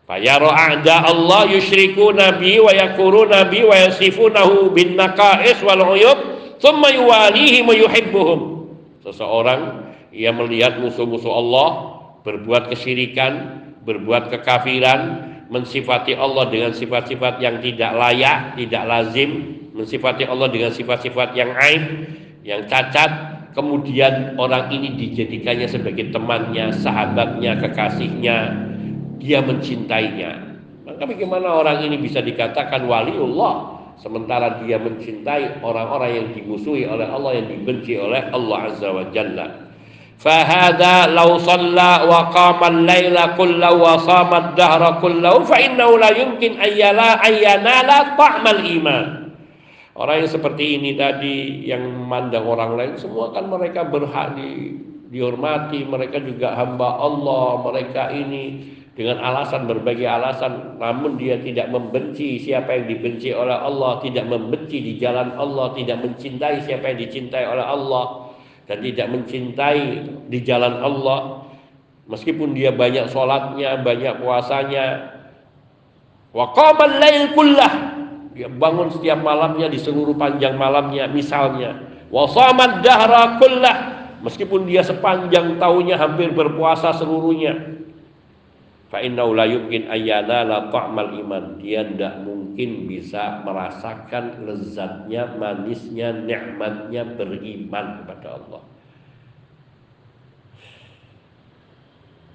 Fayara 0.06 0.54
a'da 0.54 1.08
Allah 1.08 1.50
yusyriku 1.50 2.14
nabi 2.14 2.62
wa 2.62 2.70
yakuru 2.70 3.26
nabi 3.26 3.66
wa 3.66 3.74
yasifunahu 3.74 4.70
bin 4.76 4.94
naqais 4.94 5.58
wal 5.66 5.98
uyub 5.98 6.20
thumma 6.62 6.94
yuwalihi 6.94 7.66
wa 7.66 7.74
yuhibbuhum. 7.74 8.40
Seseorang 9.02 9.88
ia 10.14 10.30
melihat 10.30 10.78
musuh-musuh 10.78 11.32
Allah 11.32 11.70
berbuat 12.22 12.70
kesyirikan, 12.70 13.34
berbuat 13.82 14.30
kekafiran, 14.30 15.34
mensifati 15.50 16.18
Allah 16.18 16.50
dengan 16.50 16.72
sifat-sifat 16.74 17.38
yang 17.42 17.62
tidak 17.62 17.92
layak, 17.94 18.58
tidak 18.58 18.84
lazim, 18.86 19.30
mensifati 19.76 20.26
Allah 20.26 20.48
dengan 20.50 20.72
sifat-sifat 20.74 21.36
yang 21.38 21.52
aib, 21.54 21.84
yang 22.42 22.66
cacat, 22.66 23.12
kemudian 23.56 24.36
orang 24.38 24.70
ini 24.70 24.94
dijadikannya 24.94 25.66
sebagai 25.66 26.12
temannya, 26.12 26.76
sahabatnya, 26.76 27.58
kekasihnya, 27.62 28.38
dia 29.18 29.40
mencintainya. 29.42 30.60
Maka 30.86 31.02
bagaimana 31.10 31.50
orang 31.50 31.82
ini 31.88 31.98
bisa 31.98 32.22
dikatakan 32.22 32.86
waliullah 32.86 33.76
sementara 33.98 34.62
dia 34.62 34.78
mencintai 34.78 35.64
orang-orang 35.64 36.12
yang 36.14 36.28
dimusuhi 36.36 36.86
oleh 36.86 37.08
Allah 37.08 37.42
yang 37.42 37.48
dibenci 37.50 37.96
oleh 37.98 38.22
Allah 38.30 38.58
Azza 38.70 38.90
wa 38.92 39.06
Jalla. 39.10 39.65
Wa 40.24 42.22
qama 42.32 42.66
al-laila 42.72 43.36
kullahu 43.36 43.78
wa 43.84 44.00
sama 44.00 44.36
ad-dahra 44.50 44.98
kullahu 45.04 45.44
fa 45.44 45.60
innahu 45.60 46.00
la 46.00 46.10
yumkin 46.16 46.56
ayyala 46.58 47.20
ayyanala 47.22 48.16
ta'mal 48.16 48.64
iman. 48.64 49.06
Orang 49.96 50.24
yang 50.24 50.32
seperti 50.32 50.76
ini 50.76 51.00
tadi 51.00 51.68
yang 51.68 51.88
memandang 51.88 52.44
orang 52.48 52.76
lain 52.76 52.94
semua 53.00 53.32
kan 53.32 53.48
mereka 53.48 53.88
berhak 53.88 54.36
di 54.36 54.76
dihormati, 55.08 55.88
mereka 55.88 56.20
juga 56.20 56.52
hamba 56.58 57.00
Allah, 57.00 57.64
mereka 57.64 58.12
ini 58.12 58.76
dengan 58.92 59.24
alasan 59.24 59.68
berbagai 59.68 60.04
alasan. 60.04 60.80
Namun 60.84 61.16
dia 61.16 61.40
tidak 61.40 61.72
membenci 61.72 62.44
siapa 62.44 62.76
yang 62.76 62.92
dibenci 62.92 63.32
oleh 63.32 63.56
Allah 63.56 64.04
tidak 64.04 64.28
membenci 64.28 64.84
di 64.84 64.94
jalan 65.00 65.32
Allah 65.36 65.72
tidak 65.76 66.02
mencintai 66.04 66.64
siapa 66.66 66.92
yang 66.92 67.00
dicintai 67.00 67.46
oleh 67.48 67.64
Allah 67.64 68.25
dan 68.66 68.78
tidak 68.82 69.08
mencintai 69.10 69.86
di 70.30 70.40
jalan 70.42 70.82
Allah. 70.82 71.50
Meskipun 72.06 72.54
dia 72.54 72.70
banyak 72.70 73.10
sholatnya 73.10 73.82
banyak 73.82 74.22
puasanya. 74.22 75.18
Wa 76.34 76.54
qamal 76.54 77.02
lail 77.02 77.34
kullah. 77.34 77.74
Dia 78.36 78.52
bangun 78.52 78.92
setiap 78.92 79.24
malamnya 79.24 79.72
di 79.72 79.80
seluruh 79.80 80.14
panjang 80.14 80.60
malamnya 80.60 81.10
misalnya. 81.10 81.82
Wa 82.14 82.30
samad 82.30 82.86
dahra 82.86 83.42
kullah. 83.42 83.78
Meskipun 84.22 84.66
dia 84.66 84.82
sepanjang 84.82 85.62
tahunnya 85.62 86.02
hampir 86.02 86.34
berpuasa 86.34 86.94
seluruhnya 86.98 87.75
Fa 88.96 89.04
innahu 89.04 89.36
la 89.36 89.44
yumkin 89.44 89.92
ayyana 89.92 90.48
la 90.48 90.72
ta'mal 90.72 91.20
iman. 91.20 91.60
Dia 91.60 91.84
tidak 91.84 92.24
mungkin 92.24 92.88
bisa 92.88 93.44
merasakan 93.44 94.48
lezatnya, 94.48 95.36
manisnya, 95.36 96.16
nikmatnya 96.16 97.04
beriman 97.04 98.00
kepada 98.00 98.40
Allah. 98.40 98.64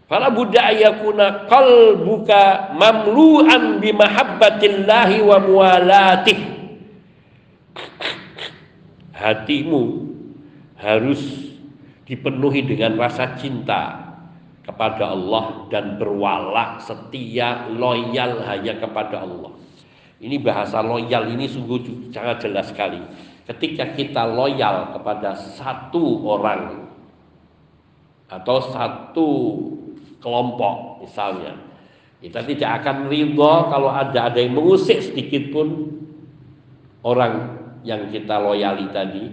Fala 0.04 0.28
budda 0.28 0.68
ayakuna 0.68 1.48
qalbuka 1.48 2.76
mamlu'an 2.76 3.80
bi 3.80 3.96
mahabbatillahi 3.96 5.24
wa 5.24 5.40
muwalatih. 5.40 6.40
Hatimu 9.16 9.80
harus 10.76 11.24
dipenuhi 12.04 12.68
dengan 12.68 13.00
rasa 13.00 13.32
cinta 13.40 14.09
kepada 14.70 15.10
Allah 15.10 15.66
dan 15.66 15.98
berwala 15.98 16.78
setia 16.78 17.66
loyal 17.74 18.38
hanya 18.46 18.78
kepada 18.78 19.26
Allah. 19.26 19.50
Ini 20.22 20.38
bahasa 20.38 20.78
loyal 20.78 21.34
ini 21.34 21.50
sungguh 21.50 22.08
sangat 22.14 22.46
jelas 22.46 22.70
sekali. 22.70 23.02
Ketika 23.50 23.98
kita 23.98 24.30
loyal 24.30 24.94
kepada 24.94 25.34
satu 25.34 26.22
orang 26.22 26.86
atau 28.30 28.56
satu 28.70 29.28
kelompok 30.22 31.02
misalnya, 31.02 31.58
kita 32.22 32.46
tidak 32.46 32.70
akan 32.84 33.10
ridho 33.10 33.54
kalau 33.74 33.90
ada 33.90 34.30
ada 34.30 34.38
yang 34.38 34.54
mengusik 34.54 35.02
sedikit 35.02 35.50
pun 35.50 35.98
orang 37.02 37.58
yang 37.82 38.06
kita 38.06 38.38
loyali 38.38 38.86
tadi 38.94 39.24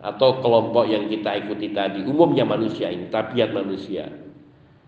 atau 0.00 0.40
kelompok 0.40 0.88
yang 0.88 1.06
kita 1.12 1.44
ikuti 1.44 1.76
tadi 1.76 2.00
umumnya 2.08 2.48
manusia 2.48 2.88
ini 2.88 3.12
tabiat 3.12 3.52
manusia 3.52 4.08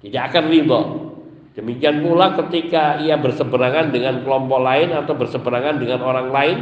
tidak 0.02 0.22
akan 0.34 0.44
ridho. 0.50 0.80
Demikian 1.52 2.02
pula 2.02 2.34
ketika 2.42 2.98
ia 2.98 3.14
berseberangan 3.20 3.92
dengan 3.92 4.24
kelompok 4.26 4.60
lain 4.60 4.90
atau 4.96 5.14
berseberangan 5.14 5.78
dengan 5.78 6.00
orang 6.02 6.28
lain, 6.32 6.58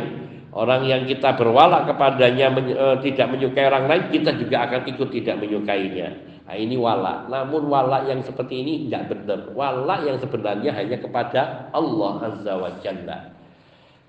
orang 0.52 0.82
yang 0.84 1.02
kita 1.06 1.38
berwala 1.38 1.86
kepadanya 1.86 2.50
men, 2.50 2.74
e, 2.74 2.86
tidak 3.06 3.30
menyukai 3.32 3.70
orang 3.70 3.86
lain, 3.86 4.02
kita 4.10 4.34
juga 4.34 4.66
akan 4.66 4.80
ikut 4.90 5.08
tidak 5.14 5.40
menyukainya. 5.40 6.08
Nah, 6.50 6.58
ini 6.58 6.74
wala. 6.74 7.30
Namun 7.30 7.70
wala 7.70 8.02
yang 8.10 8.26
seperti 8.26 8.66
ini 8.66 8.90
tidak 8.90 9.14
benar. 9.14 9.54
Wala 9.54 10.02
yang 10.02 10.18
sebenarnya 10.18 10.74
hanya 10.74 10.98
kepada 10.98 11.70
Allah 11.70 12.12
Azza 12.26 12.52
wa 12.58 12.70
Jalla. 12.82 13.18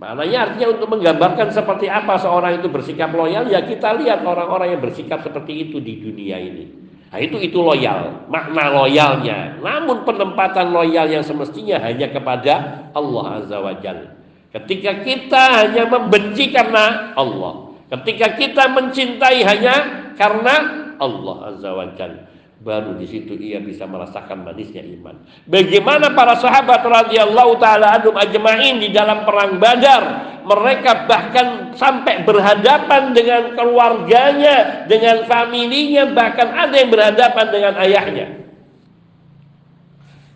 Maknanya 0.02 0.38
artinya 0.50 0.68
untuk 0.74 0.90
menggambarkan 0.98 1.54
seperti 1.54 1.86
apa 1.86 2.18
seorang 2.18 2.58
itu 2.58 2.74
bersikap 2.74 3.14
loyal, 3.14 3.46
ya 3.46 3.62
kita 3.62 4.02
lihat 4.02 4.26
orang-orang 4.26 4.74
yang 4.74 4.82
bersikap 4.82 5.22
seperti 5.22 5.70
itu 5.70 5.78
di 5.78 6.02
dunia 6.02 6.42
ini. 6.42 6.66
Nah, 7.12 7.20
itu 7.20 7.36
itu 7.44 7.60
loyal, 7.60 8.24
makna 8.32 8.72
loyalnya. 8.72 9.60
Namun 9.60 10.08
penempatan 10.08 10.72
loyal 10.72 11.12
yang 11.12 11.20
semestinya 11.20 11.76
hanya 11.84 12.08
kepada 12.08 12.88
Allah 12.96 13.44
Azza 13.44 13.60
wa 13.60 13.76
Jalla. 13.84 14.16
Ketika 14.56 15.04
kita 15.04 15.44
hanya 15.60 15.92
membenci 15.92 16.56
karena 16.56 17.12
Allah, 17.20 17.76
ketika 17.92 18.40
kita 18.40 18.64
mencintai 18.72 19.44
hanya 19.44 19.76
karena 20.16 20.56
Allah 21.04 21.38
Azza 21.52 21.70
wa 21.76 21.88
Jalla 22.00 22.31
baru 22.62 22.94
di 22.94 23.10
situ 23.10 23.34
ia 23.42 23.58
bisa 23.58 23.90
merasakan 23.90 24.46
manisnya 24.46 24.86
iman. 24.86 25.18
Bagaimana 25.50 26.14
para 26.14 26.38
sahabat 26.38 26.86
radhiyallahu 26.86 27.58
taala 27.58 27.98
anhum 27.98 28.14
ajmain 28.14 28.78
di 28.78 28.94
dalam 28.94 29.26
perang 29.26 29.58
Badar, 29.58 30.04
mereka 30.46 31.10
bahkan 31.10 31.74
sampai 31.74 32.22
berhadapan 32.22 33.18
dengan 33.18 33.58
keluarganya, 33.58 34.86
dengan 34.86 35.26
familinya, 35.26 36.14
bahkan 36.14 36.54
ada 36.54 36.76
yang 36.78 36.94
berhadapan 36.94 37.46
dengan 37.50 37.74
ayahnya. 37.82 38.28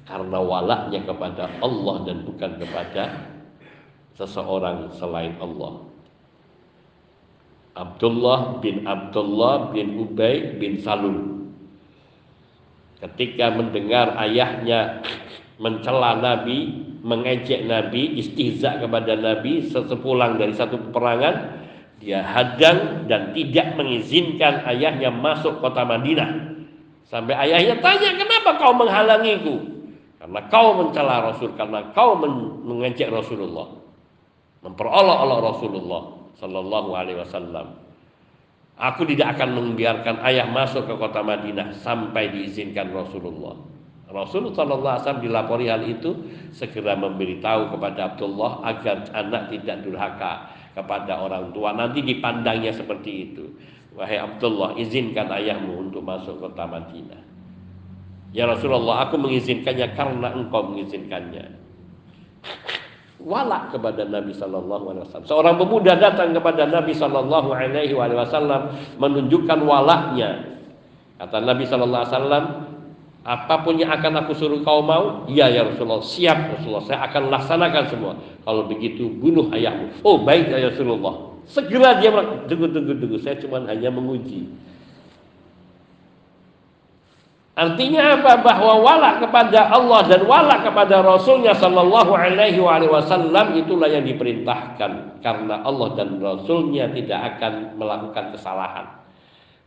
Karena 0.09 0.39
walaknya 0.41 1.01
kepada 1.05 1.49
Allah 1.61 1.95
dan 2.09 2.25
bukan 2.25 2.51
kepada 2.57 3.03
seseorang 4.17 4.97
selain 4.97 5.37
Allah. 5.37 5.85
Abdullah 7.75 8.63
bin 8.63 8.87
Abdullah 8.87 9.75
bin 9.75 9.99
Ubay 9.99 10.55
bin 10.55 10.79
Salul 10.79 11.35
ketika 13.05 13.53
mendengar 13.53 14.17
ayahnya 14.17 15.05
mencela 15.61 16.17
Nabi, 16.17 16.73
mengejek 17.05 17.69
Nabi, 17.69 18.17
istihza 18.17 18.81
kepada 18.81 19.13
Nabi 19.13 19.69
sesepulang 19.69 20.41
dari 20.41 20.51
satu 20.57 20.81
peperangan, 20.89 21.61
dia 22.01 22.25
hadang 22.25 23.07
dan 23.07 23.31
tidak 23.31 23.77
mengizinkan 23.77 24.65
ayahnya 24.67 25.13
masuk 25.13 25.61
kota 25.61 25.85
Madinah. 25.85 26.57
Sampai 27.05 27.37
ayahnya 27.37 27.77
tanya, 27.79 28.17
"Kenapa 28.17 28.57
kau 28.57 28.73
menghalangiku?" 28.73 29.55
Karena 30.17 30.41
kau 30.49 30.67
mencela 30.81 31.29
Rasul, 31.29 31.53
karena 31.53 31.93
kau 31.93 32.17
mengejek 32.65 33.13
Rasulullah. 33.13 33.77
Memperolok-olok 34.65 35.39
Rasulullah 35.53 36.03
sallallahu 36.41 36.89
alaihi 36.97 37.21
wasallam. 37.21 37.84
Aku 38.75 39.07
tidak 39.07 39.39
akan 39.39 39.55
membiarkan 39.55 40.19
ayah 40.27 40.51
masuk 40.51 40.83
ke 40.83 40.93
kota 40.99 41.23
Madinah 41.23 41.71
sampai 41.79 42.27
diizinkan 42.27 42.91
Rasulullah. 42.91 43.55
Rasulullah 44.11 44.99
SAW 44.99 45.23
dilapori 45.23 45.71
hal 45.71 45.83
itu 45.87 46.11
segera 46.51 46.95
memberitahu 46.99 47.71
kepada 47.71 48.15
Abdullah 48.15 48.63
agar 48.67 49.07
anak 49.15 49.51
tidak 49.51 49.83
durhaka 49.83 50.51
kepada 50.75 51.23
orang 51.23 51.55
tua. 51.55 51.71
Nanti 51.71 52.03
dipandangnya 52.03 52.75
seperti 52.75 53.11
itu. 53.31 53.47
Wahai 53.95 54.19
Abdullah, 54.19 54.75
izinkan 54.75 55.31
ayahmu 55.31 55.87
untuk 55.87 56.03
masuk 56.03 56.43
kota 56.43 56.67
Madinah. 56.67 57.23
Ya 58.35 58.43
Rasulullah, 58.43 59.07
aku 59.07 59.15
mengizinkannya 59.15 59.95
karena 59.95 60.35
engkau 60.35 60.67
mengizinkannya 60.67 61.63
walak 63.21 63.71
kepada 63.71 64.03
Nabi 64.07 64.35
Shallallahu 64.35 64.85
Alaihi 64.91 65.03
Wasallam. 65.07 65.27
Seorang 65.27 65.55
pemuda 65.55 65.95
datang 65.95 66.35
kepada 66.35 66.67
Nabi 66.67 66.91
Shallallahu 66.91 67.49
Alaihi 67.55 67.95
Wasallam 67.95 68.61
menunjukkan 68.99 69.59
walaknya. 69.63 70.59
Kata 71.15 71.39
Nabi 71.39 71.63
Shallallahu 71.63 72.01
Alaihi 72.03 72.15
Wasallam, 72.15 72.45
apa 73.25 73.55
pun 73.65 73.81
yang 73.81 73.89
akan 73.89 74.21
aku 74.21 74.37
suruh 74.37 74.61
kau 74.61 74.85
mau, 74.85 75.25
iya 75.25 75.49
ya 75.49 75.65
Rasulullah, 75.65 76.05
siap 76.05 76.59
Rasulullah, 76.59 76.85
saya 76.85 76.99
akan 77.09 77.33
laksanakan 77.33 77.83
semua. 77.89 78.13
Kalau 78.45 78.69
begitu 78.69 79.09
bunuh 79.09 79.49
ayahmu. 79.49 80.05
Oh 80.05 80.21
baik 80.21 80.53
ya 80.53 80.69
Rasulullah. 80.69 81.33
Segera 81.49 81.97
dia 81.97 82.13
tunggu 82.45 82.69
tunggu 82.69 82.93
tunggu, 83.01 83.17
saya 83.21 83.37
cuma 83.41 83.65
hanya 83.65 83.89
menguji. 83.89 84.49
Artinya 87.55 88.19
apa? 88.19 88.43
Bahwa 88.43 88.83
wala 88.83 89.15
kepada 89.23 89.71
Allah 89.71 90.03
dan 90.11 90.27
wala 90.27 90.59
kepada 90.59 90.99
Rasulnya 90.99 91.55
Sallallahu 91.55 92.11
Alaihi 92.11 92.59
Wasallam 92.59 93.55
itulah 93.55 93.87
yang 93.87 94.03
diperintahkan 94.03 95.23
karena 95.23 95.63
Allah 95.63 95.95
dan 95.95 96.19
Rasulnya 96.19 96.91
tidak 96.91 97.39
akan 97.39 97.79
melakukan 97.79 98.35
kesalahan. 98.35 99.07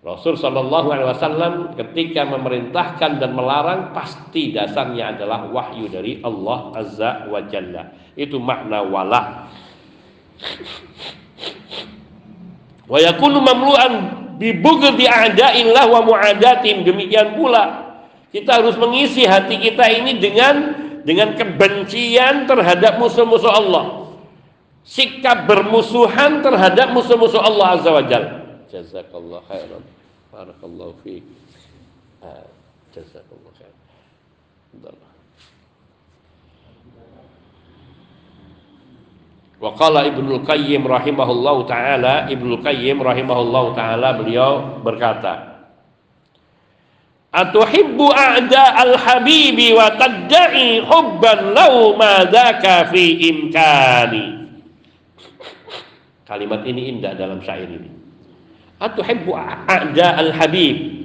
Rasul 0.05 0.37
Sallallahu 0.37 0.88
Alaihi 0.92 1.09
Wasallam 1.16 1.53
ketika 1.81 2.29
memerintahkan 2.29 3.24
dan 3.24 3.33
melarang 3.33 3.96
pasti 3.96 4.53
dasarnya 4.53 5.16
adalah 5.16 5.48
wahyu 5.48 5.88
dari 5.88 6.20
Allah 6.20 6.77
Azza 6.77 7.24
wa 7.24 7.40
Jalla. 7.48 7.88
Itu 8.12 8.37
makna 8.37 8.85
wala. 8.85 9.48
Wa 12.85 12.98
yakunu 13.01 13.40
mamlu'an 13.40 13.92
bi 14.38 14.55
bughdi 14.55 15.05
a'da'illah 15.05 15.85
wa 15.90 16.01
mu'adatim. 16.07 16.87
Demikian 16.87 17.35
pula 17.35 17.90
kita 18.31 18.62
harus 18.62 18.79
mengisi 18.79 19.27
hati 19.27 19.59
kita 19.59 19.85
ini 19.90 20.22
dengan 20.22 20.87
dengan 21.03 21.35
kebencian 21.35 22.46
terhadap 22.46 23.03
musuh-musuh 23.03 23.51
Allah. 23.51 23.85
Sikap 24.87 25.44
bermusuhan 25.44 26.40
terhadap 26.40 26.96
musuh-musuh 26.96 27.42
Allah 27.42 27.77
Azza 27.77 27.90
wa 27.92 28.05
Jalla. 28.07 28.62
Jazakallah 28.72 29.44
khairan. 29.51 29.85
Barakallahu 30.33 30.96
fiik. 31.05 31.27
Ah, 32.24 32.46
khairan. 32.94 35.08
Wa 39.59 39.75
qala 39.75 40.07
Ibnu 40.07 40.47
Qayyim 40.47 40.87
rahimahullahu 40.87 41.66
taala, 41.66 42.31
Ibnu 42.31 42.62
Qayyim 42.62 43.03
rahimahullahu 43.03 43.75
taala 43.75 44.14
beliau 44.14 44.79
berkata, 44.87 45.59
Atuhibbu 47.29 48.09
a'da 48.09 48.88
al-habibi 48.88 49.77
wa 49.77 49.92
tadda'i 49.92 50.81
hubban 50.81 51.53
lau 51.53 51.92
ma 51.99 52.25
dhaka 52.25 52.88
fi 52.88 53.21
imkani. 53.29 54.49
Kalimat 56.25 56.64
ini 56.64 56.88
indah 56.88 57.12
dalam 57.12 57.44
syair 57.44 57.68
ini. 57.68 57.90
Atuhibbu 58.81 59.35
a'da 59.37 60.23
al-habib. 60.23 60.97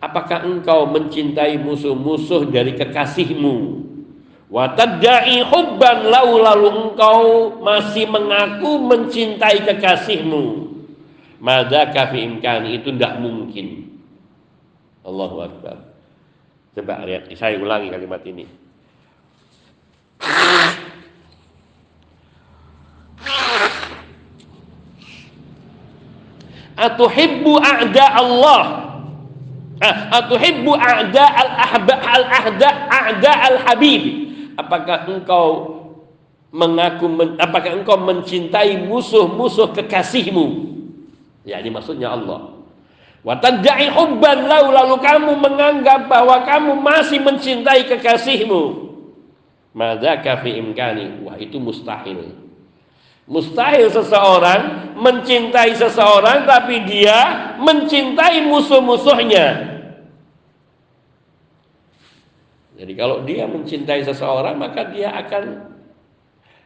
Apakah 0.00 0.48
engkau 0.48 0.88
mencintai 0.88 1.60
musuh-musuh 1.60 2.48
dari 2.48 2.72
kekasihmu? 2.78 3.83
Wa 4.54 4.70
tadda'i 4.70 5.42
hubban 5.42 6.14
lau 6.14 6.38
lalu 6.38 6.68
engkau 6.70 7.58
masih 7.58 8.06
mengaku 8.06 8.86
mencintai 8.86 9.66
kekasihmu. 9.66 10.70
Madzaka 11.42 12.14
fi 12.14 12.22
imkani 12.22 12.78
itu 12.78 12.94
tidak 12.94 13.18
mungkin. 13.18 13.98
Allahu 15.02 15.42
Akbar. 15.42 15.76
Coba 16.70 17.02
lihat, 17.02 17.26
saya 17.34 17.58
ulangi 17.58 17.90
kalimat 17.90 18.22
ini. 18.30 18.46
Atuhibbu 26.74 27.54
a'da 27.62 28.18
Allah 28.18 28.62
Atuhibbu 30.10 30.74
a'da 30.74 31.22
al-ahba 31.22 31.94
al-ahda 32.02 32.68
a'da 32.90 33.32
al-habib 33.50 34.23
Apakah 34.54 35.10
engkau 35.10 35.46
mengaku 36.54 37.10
apakah 37.42 37.82
engkau 37.82 37.98
mencintai 37.98 38.78
musuh-musuh 38.86 39.74
kekasihmu 39.74 40.70
Ya 41.42 41.58
ini 41.58 41.74
maksudnya 41.74 42.14
Allah 42.14 42.54
Watadai 43.24 43.88
hubban 43.88 44.44
lau 44.44 44.68
lalu 44.68 45.00
kamu 45.00 45.32
menganggap 45.40 46.12
bahwa 46.12 46.44
kamu 46.44 46.76
masih 46.76 47.24
mencintai 47.24 47.88
kekasihmu. 47.88 48.92
Madzaka 49.72 50.44
fi 50.44 50.60
imkani. 50.60 51.24
Wah 51.24 51.40
itu 51.40 51.56
mustahil. 51.56 52.36
Mustahil 53.24 53.88
seseorang 53.88 54.92
mencintai 55.00 55.72
seseorang 55.72 56.44
tapi 56.44 56.84
dia 56.84 57.56
mencintai 57.56 58.44
musuh-musuhnya. 58.44 59.73
Jadi 62.74 62.92
kalau 62.98 63.22
dia 63.22 63.46
mencintai 63.46 64.02
seseorang 64.02 64.58
maka 64.58 64.90
dia 64.90 65.14
akan 65.14 65.74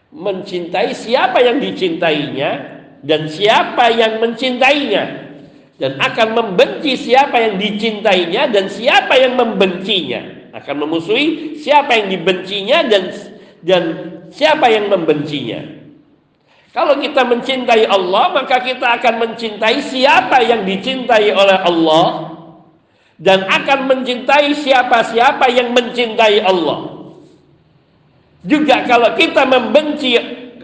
mencintai 0.09 0.97
siapa 0.97 1.37
yang 1.45 1.61
dicintainya 1.61 2.51
dan 3.05 3.29
siapa 3.29 3.93
yang 3.93 4.19
mencintainya. 4.21 5.29
Dan 5.79 5.95
akan 5.95 6.29
membenci 6.35 6.99
siapa 6.99 7.39
yang 7.39 7.55
dicintainya 7.55 8.51
dan 8.51 8.67
siapa 8.67 9.15
yang 9.15 9.39
membencinya. 9.39 10.51
Akan 10.51 10.83
memusuhi 10.83 11.55
siapa 11.55 11.95
yang 11.95 12.11
dibencinya 12.11 12.83
dan 12.91 13.15
dan 13.63 13.83
siapa 14.35 14.67
yang 14.67 14.91
membencinya. 14.91 15.79
Kalau 16.75 16.99
kita 16.99 17.23
mencintai 17.23 17.87
Allah 17.87 18.35
maka 18.35 18.59
kita 18.59 18.99
akan 18.99 19.15
mencintai 19.23 19.79
siapa 19.79 20.43
yang 20.43 20.67
dicintai 20.67 21.31
oleh 21.31 21.59
Allah 21.63 22.28
dan 23.19 23.45
akan 23.45 23.91
mencintai 23.91 24.55
siapa-siapa 24.55 25.51
yang 25.51 25.75
mencintai 25.75 26.39
Allah 26.43 26.99
juga 28.47 28.87
kalau 28.87 29.19
kita 29.19 29.43
membenci 29.45 30.15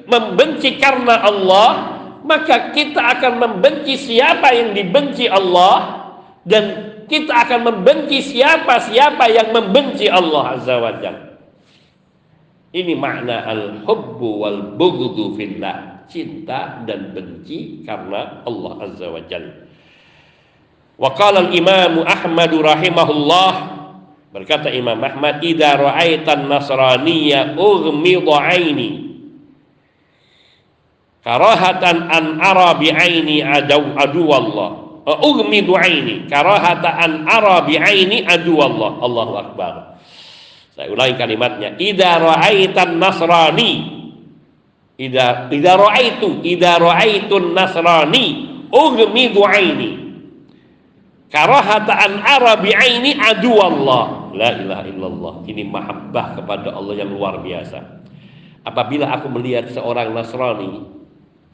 membenci 0.06 0.78
karena 0.78 1.18
Allah 1.26 1.94
maka 2.24 2.72
kita 2.72 3.02
akan 3.18 3.32
membenci 3.36 4.00
siapa 4.00 4.48
yang 4.54 4.72
dibenci 4.72 5.28
Allah 5.28 6.06
dan 6.46 6.94
kita 7.04 7.32
akan 7.32 7.60
membenci 7.68 8.24
siapa-siapa 8.24 9.24
yang 9.28 9.52
membenci 9.52 10.08
Allah 10.08 10.56
Azza 10.56 10.80
wa. 10.80 10.92
Ini 12.74 12.92
makna 12.98 13.44
al-hubbu 13.46 14.28
wal 14.40 14.60
fillah, 15.36 16.08
cinta 16.10 16.82
dan 16.88 17.14
benci 17.14 17.84
karena 17.86 18.42
Allah 18.42 18.72
Azza 18.82 19.06
wa 19.12 19.22
Jalla. 19.28 19.68
Wa 20.94 21.10
qala 21.14 21.50
al-Imam 21.50 22.06
Ahmad 22.06 22.54
rahimahullah 22.54 23.52
berkata 24.30 24.70
Imam 24.70 24.98
Ahmad 25.02 25.42
idza 25.42 25.74
ra'aitan 25.74 26.46
nasraniyya 26.46 27.58
ughmidha 27.58 28.36
'aini 28.38 28.90
karahatan 31.24 32.12
an 32.12 32.24
ara 32.38 32.76
bi 32.76 32.92
aini 32.92 33.40
adu 33.40 33.96
adu 33.96 34.28
Allah. 34.28 34.70
Ugmidu 35.04 35.76
aini 35.76 36.24
karahata 36.32 36.96
an 36.96 37.28
ara 37.28 37.64
bi 37.64 37.76
aini 37.76 38.24
adu 38.24 38.56
Allah. 38.60 39.00
Allahu 39.00 39.34
akbar. 39.36 39.74
Saya 40.76 40.88
ulangi 40.92 41.16
kalimatnya 41.16 41.76
idza 41.80 42.20
ra'aitan 42.20 42.96
nasrani 43.00 43.72
idza 45.00 45.48
idza 45.48 45.72
ra'aitu 45.78 46.44
idza 46.44 46.82
ra'aitun 46.82 47.54
nasrani 47.54 48.26
ugmidu 48.74 49.44
aini 49.46 50.03
karahata 51.28 51.92
an 51.94 52.12
ara 52.24 52.58
bi 52.58 52.72
aini 52.72 53.16
adu 53.20 53.56
Allah 53.60 54.32
la 54.34 54.50
ilaha 54.58 54.84
illallah 54.88 55.34
ini 55.46 55.62
mahabbah 55.68 56.40
kepada 56.40 56.74
Allah 56.74 56.94
yang 56.98 57.12
luar 57.12 57.40
biasa 57.40 57.80
apabila 58.66 59.12
aku 59.14 59.30
melihat 59.30 59.70
seorang 59.70 60.10
Nasrani 60.12 60.94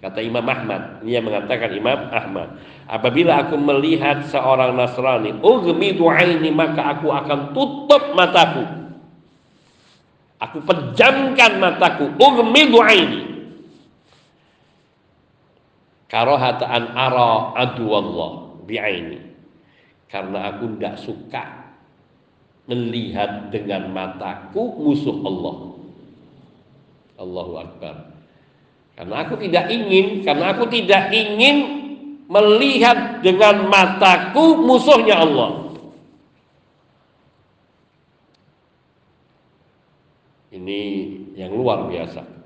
Kata 0.01 0.25
Imam 0.25 0.49
Ahmad, 0.49 1.05
dia 1.05 1.21
mengatakan 1.21 1.77
Imam 1.77 2.09
Ahmad, 2.09 2.57
apabila 2.89 3.45
aku 3.45 3.61
melihat 3.61 4.25
seorang 4.33 4.73
Nasrani, 4.73 5.37
ugmidu 5.45 6.09
aini 6.09 6.49
maka 6.49 6.97
aku 6.97 7.13
akan 7.13 7.53
tutup 7.53 8.17
mataku. 8.17 8.65
Aku 10.41 10.65
pejamkan 10.65 11.61
mataku, 11.61 12.17
ugmidu 12.17 12.81
aini. 12.81 13.29
Karohataan 16.09 16.97
ara 16.97 17.53
adu 17.61 17.93
Allah 17.93 18.31
bi'aini. 18.65 19.30
Karena 20.11 20.51
aku 20.51 20.75
tidak 20.75 20.99
suka 20.99 21.45
melihat 22.67 23.55
dengan 23.55 23.95
mataku 23.95 24.75
musuh 24.83 25.15
Allah. 25.23 25.57
Allahu 27.21 27.55
Akbar. 27.63 27.95
Karena 28.99 29.15
aku 29.23 29.39
tidak 29.39 29.71
ingin, 29.71 30.27
karena 30.27 30.53
aku 30.53 30.67
tidak 30.67 31.15
ingin 31.15 31.57
melihat 32.27 33.23
dengan 33.23 33.71
mataku 33.71 34.61
musuhnya 34.61 35.19
Allah. 35.23 35.71
Ini 40.51 40.81
yang 41.39 41.55
luar 41.55 41.87
biasa. 41.87 42.40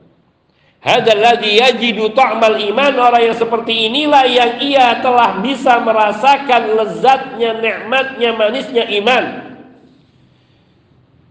Hadalladzi 0.84 1.64
yajidu 1.64 2.12
ta'mal 2.12 2.60
iman. 2.60 2.92
Orang 3.00 3.32
yang 3.32 3.36
seperti 3.40 3.88
inilah 3.88 4.28
yang 4.28 4.60
ia 4.60 5.00
telah 5.00 5.40
bisa 5.40 5.80
merasakan 5.80 6.76
lezatnya, 6.76 7.56
nikmatnya, 7.56 8.36
manisnya 8.36 8.84
iman. 9.00 9.24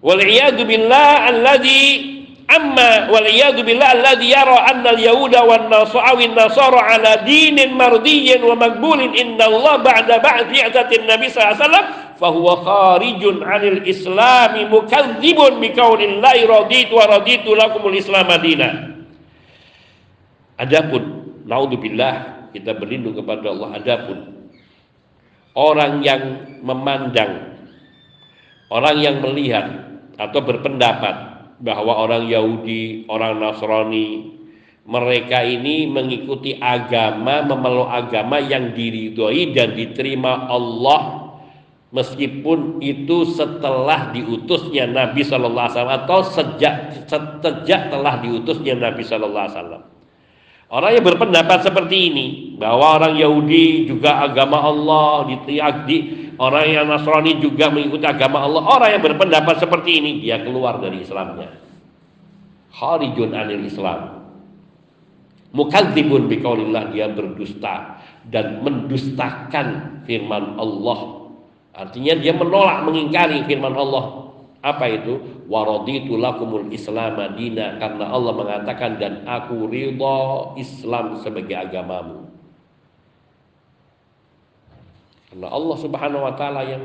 Wal 0.02 0.20
billah 0.68 1.30
alladzi 1.30 2.14
Amma 2.44 3.08
wal 3.08 3.24
iyadu 3.24 3.64
billah 3.64 3.96
alladhi 3.96 4.36
yara 4.36 4.68
anna 4.68 4.92
al-yahuda 4.92 5.48
wan 5.48 5.72
nasara 5.72 6.20
nasara 6.28 6.82
ala 6.92 7.24
dinin 7.24 7.72
mardiyyin 7.72 8.44
wa 8.44 8.60
maqbulin. 8.60 9.16
Inna 9.16 9.48
Allah 9.48 9.80
ba'da 9.80 10.20
ba'd 10.20 10.52
i'tatin 10.52 11.08
nabi 11.08 11.32
sallallahu 11.32 11.56
alaihi 11.56 11.64
wasallam 11.64 11.86
fa 12.20 12.28
huwa 12.30 12.54
kharijun 12.68 13.36
'anil 13.48 13.80
islami 13.88 14.68
mukadzibun 14.68 15.64
bi 15.64 15.72
qaulillahi 15.72 16.44
raditu 16.44 17.00
wa 17.00 17.08
raditu 17.16 17.56
lakumul 17.56 17.96
islam 17.96 18.28
madina 18.28 18.93
Adapun 20.64 21.04
naudzubillah 21.44 22.48
kita 22.56 22.78
berlindung 22.78 23.18
kepada 23.20 23.52
Allah 23.52 23.82
adapun 23.82 24.18
orang 25.58 26.00
yang 26.06 26.22
memandang 26.64 27.58
orang 28.70 28.98
yang 29.02 29.20
melihat 29.22 29.94
atau 30.18 30.40
berpendapat 30.42 31.34
bahwa 31.64 32.06
orang 32.06 32.28
Yahudi, 32.28 33.08
orang 33.08 33.40
Nasrani, 33.40 34.36
mereka 34.84 35.42
ini 35.48 35.88
mengikuti 35.88 36.60
agama, 36.60 37.46
memeluk 37.46 37.88
agama 37.88 38.42
yang 38.42 38.76
diridhoi 38.76 39.56
dan 39.56 39.74
diterima 39.78 40.52
Allah 40.52 41.32
meskipun 41.94 42.84
itu 42.84 43.32
setelah 43.32 44.12
diutusnya 44.12 44.90
Nabi 44.90 45.22
Shallallahu 45.24 45.66
Alaihi 45.70 45.78
Wasallam 45.78 46.00
atau 46.04 46.20
sejak 46.26 46.76
sejak 47.08 47.82
telah 47.94 48.20
diutusnya 48.20 48.76
Nabi 48.76 49.06
Shallallahu 49.06 49.46
Alaihi 49.48 49.56
Wasallam. 49.56 49.93
Orang 50.74 50.98
yang 50.98 51.06
berpendapat 51.06 51.70
seperti 51.70 51.98
ini 52.10 52.26
bahwa 52.58 52.98
orang 52.98 53.14
Yahudi 53.14 53.86
juga 53.86 54.26
agama 54.26 54.58
Allah 54.58 55.30
di, 55.86 56.02
orang 56.42 56.66
yang 56.66 56.90
Nasrani 56.90 57.38
juga 57.38 57.70
mengikuti 57.70 58.10
agama 58.10 58.42
Allah. 58.42 58.66
Orang 58.66 58.90
yang 58.90 59.04
berpendapat 59.06 59.62
seperti 59.62 60.02
ini 60.02 60.12
dia 60.26 60.42
keluar 60.42 60.82
dari 60.82 61.06
Islamnya. 61.06 61.62
Kharijun 62.74 63.38
anil 63.38 63.70
Islam. 63.70 64.26
Mukadzibun 65.54 66.26
biqaulillah 66.26 66.90
dia 66.90 67.06
berdusta 67.14 68.02
dan 68.34 68.66
mendustakan 68.66 70.02
firman 70.10 70.58
Allah 70.58 71.24
Artinya 71.74 72.14
dia 72.22 72.38
menolak 72.38 72.86
mengingkari 72.86 73.50
firman 73.50 73.74
Allah. 73.74 74.30
Apa 74.62 74.86
itu? 74.94 75.33
Waraditu 75.44 76.16
lakumul 76.16 76.72
Islam 76.72 77.20
madina 77.20 77.76
karena 77.76 78.08
Allah 78.08 78.32
mengatakan 78.32 78.96
dan 78.96 79.28
aku 79.28 79.68
ridha 79.68 80.56
Islam 80.56 81.20
sebagai 81.20 81.52
agamamu. 81.52 82.32
Karena 85.28 85.48
Allah 85.52 85.78
Subhanahu 85.82 86.24
wa 86.24 86.34
taala 86.40 86.62
yang 86.64 86.84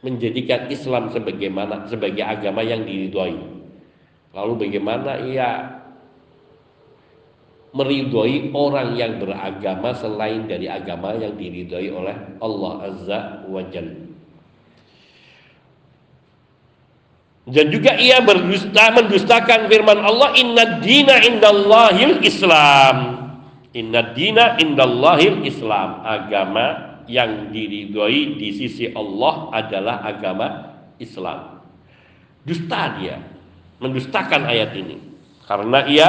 menjadikan 0.00 0.72
Islam 0.72 1.12
sebagaimana 1.12 1.84
sebagai 1.92 2.24
agama 2.24 2.64
yang 2.64 2.88
diridhoi. 2.88 3.36
Lalu 4.32 4.52
bagaimana 4.64 5.20
ia 5.26 5.80
meridhoi 7.76 8.50
orang 8.56 8.98
yang 8.98 9.20
beragama 9.20 9.92
selain 9.92 10.48
dari 10.48 10.66
agama 10.66 11.14
yang 11.14 11.36
diridhoi 11.36 11.88
oleh 11.92 12.16
Allah 12.40 12.72
Azza 12.88 13.18
wa 13.46 13.62
Jalla. 13.68 14.09
Dan 17.48 17.72
juga 17.72 17.96
ia 17.96 18.20
berdusta 18.20 18.92
mendustakan 18.92 19.72
firman 19.72 20.04
Allah 20.04 20.36
inna 20.36 20.78
dina 20.84 21.24
indallahil 21.24 22.20
Islam. 22.20 22.96
Inna 23.72 24.12
dina 24.12 24.60
indallahil 24.60 25.40
Islam. 25.48 26.04
Agama 26.04 27.00
yang 27.08 27.48
diridhoi 27.48 28.36
di 28.36 28.48
sisi 28.52 28.92
Allah 28.92 29.50
adalah 29.56 30.04
agama 30.04 30.48
Islam. 31.00 31.64
Dusta 32.44 33.00
dia, 33.00 33.16
mendustakan 33.80 34.44
ayat 34.44 34.76
ini. 34.76 34.96
Karena 35.48 35.82
ia 35.88 36.08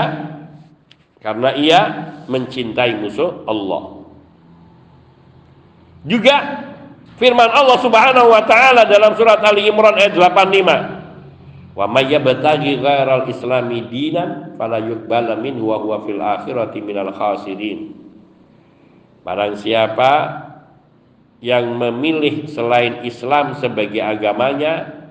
karena 1.21 1.53
ia 1.57 1.79
mencintai 2.27 2.97
musuh 2.99 3.45
Allah. 3.47 4.03
Juga 6.05 6.35
firman 7.17 7.49
Allah 7.49 7.77
Subhanahu 7.81 8.29
wa 8.29 8.41
taala 8.45 8.83
dalam 8.85 9.13
surat 9.15 9.41
Ali 9.45 9.69
Imran 9.69 9.95
ayat 9.95 10.17
85 10.17 11.00
Wa 11.71 11.87
may 11.87 12.11
yabtaghi 12.11 12.83
ghairal 12.83 13.31
islami 13.31 13.87
dinan 13.87 14.59
fala 14.59 14.83
yuqbala 14.83 15.39
minhu 15.39 15.71
wa 15.71 15.79
huwa 15.79 16.03
fil 16.03 16.19
akhirati 16.19 16.83
minal 16.83 17.15
khasirin. 17.15 17.95
Barang 19.23 19.55
siapa 19.55 20.11
yang 21.39 21.73
memilih 21.79 22.51
selain 22.51 23.07
Islam 23.07 23.55
sebagai 23.55 24.03
agamanya, 24.03 25.01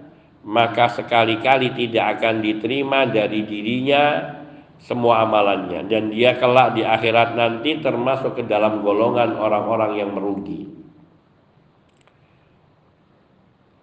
maka 0.45 0.93
sekali-kali 0.93 1.73
tidak 1.77 2.21
akan 2.21 2.45
diterima 2.45 3.09
dari 3.09 3.45
dirinya 3.45 4.37
semua 4.81 5.29
amalannya 5.29 5.85
dan 5.93 6.09
dia 6.09 6.41
kelak 6.41 6.73
di 6.73 6.81
akhirat 6.81 7.37
nanti 7.37 7.85
termasuk 7.85 8.41
ke 8.41 8.43
dalam 8.49 8.81
golongan 8.81 9.37
orang-orang 9.37 9.93
yang 10.01 10.11
merugi. 10.17 10.65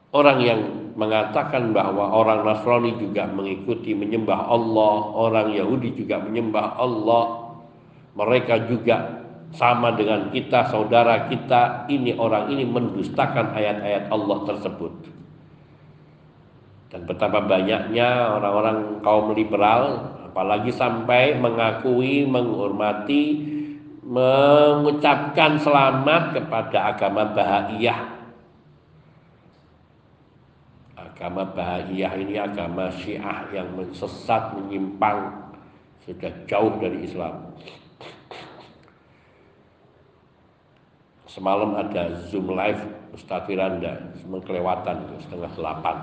Orang 0.09 0.41
yang 0.41 0.86
mengatakan 0.97 1.77
bahwa 1.77 2.09
orang 2.09 2.41
Nasrani 2.41 2.97
juga 2.97 3.29
mengikuti 3.29 3.93
menyembah 3.93 4.49
Allah, 4.49 4.97
orang 5.13 5.53
Yahudi 5.53 5.93
juga 5.93 6.17
menyembah 6.17 6.73
Allah. 6.81 7.53
Mereka 8.17 8.65
juga 8.65 9.21
sama 9.53 9.93
dengan 9.93 10.33
kita, 10.33 10.73
saudara 10.73 11.29
kita. 11.29 11.85
Ini 11.85 12.17
orang 12.17 12.49
ini 12.49 12.65
mendustakan 12.65 13.53
ayat-ayat 13.53 14.09
Allah 14.09 14.37
tersebut. 14.49 14.93
Dan 16.89 17.05
betapa 17.05 17.45
banyaknya 17.45 18.33
orang-orang 18.41 18.97
kaum 19.05 19.37
liberal 19.37 20.17
apalagi 20.33 20.73
sampai 20.73 21.37
mengakui, 21.37 22.25
menghormati, 22.25 23.45
mengucapkan 24.01 25.61
selamat 25.61 26.41
kepada 26.41 26.95
agama 26.95 27.27
Bahaiyah 27.37 28.16
agama 31.17 31.49
Bahiyah 31.49 32.13
ini 32.21 32.37
agama 32.37 32.93
Syiah 32.93 33.49
yang 33.49 33.73
sesat 33.89 34.53
menyimpang 34.53 35.33
sudah 36.05 36.29
jauh 36.45 36.77
dari 36.77 37.09
Islam. 37.09 37.57
Semalam 41.25 41.73
ada 41.73 42.21
Zoom 42.29 42.53
live 42.53 42.85
Ustaz 43.17 43.49
Firanda, 43.49 43.97
kelewatan 44.45 45.17
setengah 45.25 45.51
delapan. 45.57 45.97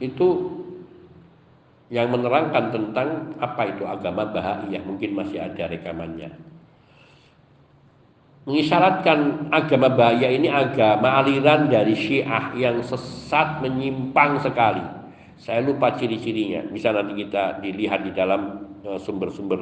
Itu 0.00 0.56
yang 1.92 2.08
menerangkan 2.08 2.72
tentang 2.72 3.36
apa 3.44 3.76
itu 3.76 3.84
agama 3.84 4.24
Bahiyah, 4.24 4.80
mungkin 4.88 5.20
masih 5.20 5.36
ada 5.36 5.68
rekamannya 5.68 6.32
mengisyaratkan 8.48 9.52
agama 9.52 9.92
bahaya 9.92 10.32
ini 10.32 10.48
agama 10.48 11.20
aliran 11.20 11.68
dari 11.68 11.92
Syiah 11.92 12.56
yang 12.56 12.80
sesat 12.80 13.60
menyimpang 13.60 14.40
sekali. 14.40 14.80
Saya 15.40 15.64
lupa 15.64 15.96
ciri-cirinya. 15.96 16.64
Bisa 16.68 16.92
nanti 16.92 17.24
kita 17.24 17.60
dilihat 17.64 18.04
di 18.04 18.12
dalam 18.12 18.68
eh, 18.84 18.98
sumber-sumber 19.00 19.60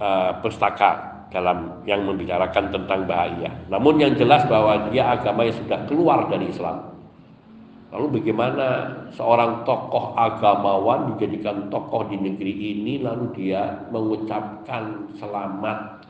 uh, 0.00 0.32
pustaka 0.44 1.24
dalam 1.32 1.82
yang 1.88 2.04
membicarakan 2.04 2.70
tentang 2.70 3.08
bahaya. 3.08 3.50
Namun 3.72 3.98
yang 3.98 4.12
jelas 4.14 4.44
bahwa 4.46 4.92
dia 4.92 5.08
agama 5.08 5.48
yang 5.48 5.56
sudah 5.56 5.80
keluar 5.88 6.28
dari 6.28 6.52
Islam. 6.52 6.94
Lalu 7.94 8.20
bagaimana 8.20 8.90
seorang 9.14 9.62
tokoh 9.62 10.18
agamawan 10.18 11.14
dijadikan 11.14 11.70
tokoh 11.70 12.10
di 12.10 12.18
negeri 12.18 12.74
ini 12.74 12.98
lalu 12.98 13.30
dia 13.38 13.86
mengucapkan 13.94 15.14
selamat 15.14 16.03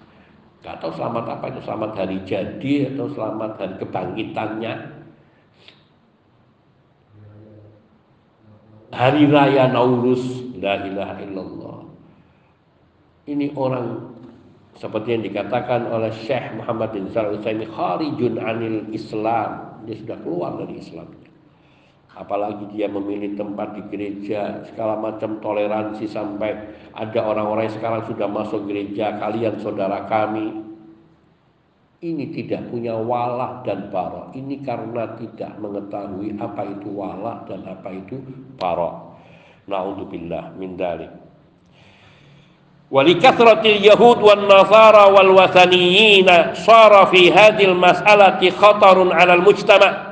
Gak 0.65 0.81
tahu 0.81 0.97
selamat 0.97 1.25
apa 1.29 1.45
itu 1.53 1.61
selamat 1.61 1.91
hari 1.93 2.17
jadi 2.25 2.97
atau 2.97 3.13
selamat 3.13 3.51
hari 3.61 3.75
kebangkitannya. 3.85 4.75
Hari 8.95 9.23
raya 9.29 9.69
Nauruz, 9.69 10.25
la 10.57 10.81
ilaha 10.89 11.21
illallah. 11.21 11.79
Ini 13.29 13.53
orang 13.53 14.09
seperti 14.81 15.21
yang 15.21 15.25
dikatakan 15.29 15.85
oleh 15.93 16.09
Syekh 16.25 16.57
Muhammad 16.57 16.97
bin 16.97 17.13
Utsaimin 17.13 17.69
kharijun 17.69 18.41
anil 18.41 18.89
Islam. 18.89 19.85
Dia 19.85 20.01
sudah 20.01 20.17
keluar 20.25 20.57
dari 20.57 20.81
Islam 20.81 21.24
apalagi 22.20 22.68
dia 22.76 22.92
memilih 22.92 23.40
tempat 23.40 23.80
di 23.80 23.82
gereja 23.88 24.66
segala 24.68 25.00
macam 25.00 25.40
toleransi 25.40 26.04
sampai 26.10 26.52
ada 26.92 27.20
orang-orang 27.24 27.72
yang 27.72 27.78
sekarang 27.80 28.04
sudah 28.12 28.28
masuk 28.28 28.68
gereja 28.68 29.16
kalian 29.22 29.56
saudara 29.64 30.04
kami 30.04 30.68
ini 32.00 32.32
tidak 32.36 32.68
punya 32.72 32.96
walah 32.96 33.64
dan 33.64 33.88
barok 33.88 34.36
ini 34.36 34.60
karena 34.60 35.16
tidak 35.16 35.56
mengetahui 35.64 36.36
apa 36.40 36.62
itu 36.68 36.92
walah 36.92 37.48
dan 37.48 37.64
apa 37.64 37.88
itu 37.92 38.20
barok 38.60 39.16
naudzubillah 39.70 40.56
min 40.60 40.76
dalik 40.76 41.12
ولكثرة 42.90 43.62
اليهود 43.62 44.18
والنصارى 44.18 45.04
والوثنيين 45.14 46.30
صار 46.58 47.06
في 47.14 47.30
هذه 47.30 47.66
المسألة 47.70 48.42
خطر 48.50 48.98
على 49.14 49.34
المجتمع 49.34 50.03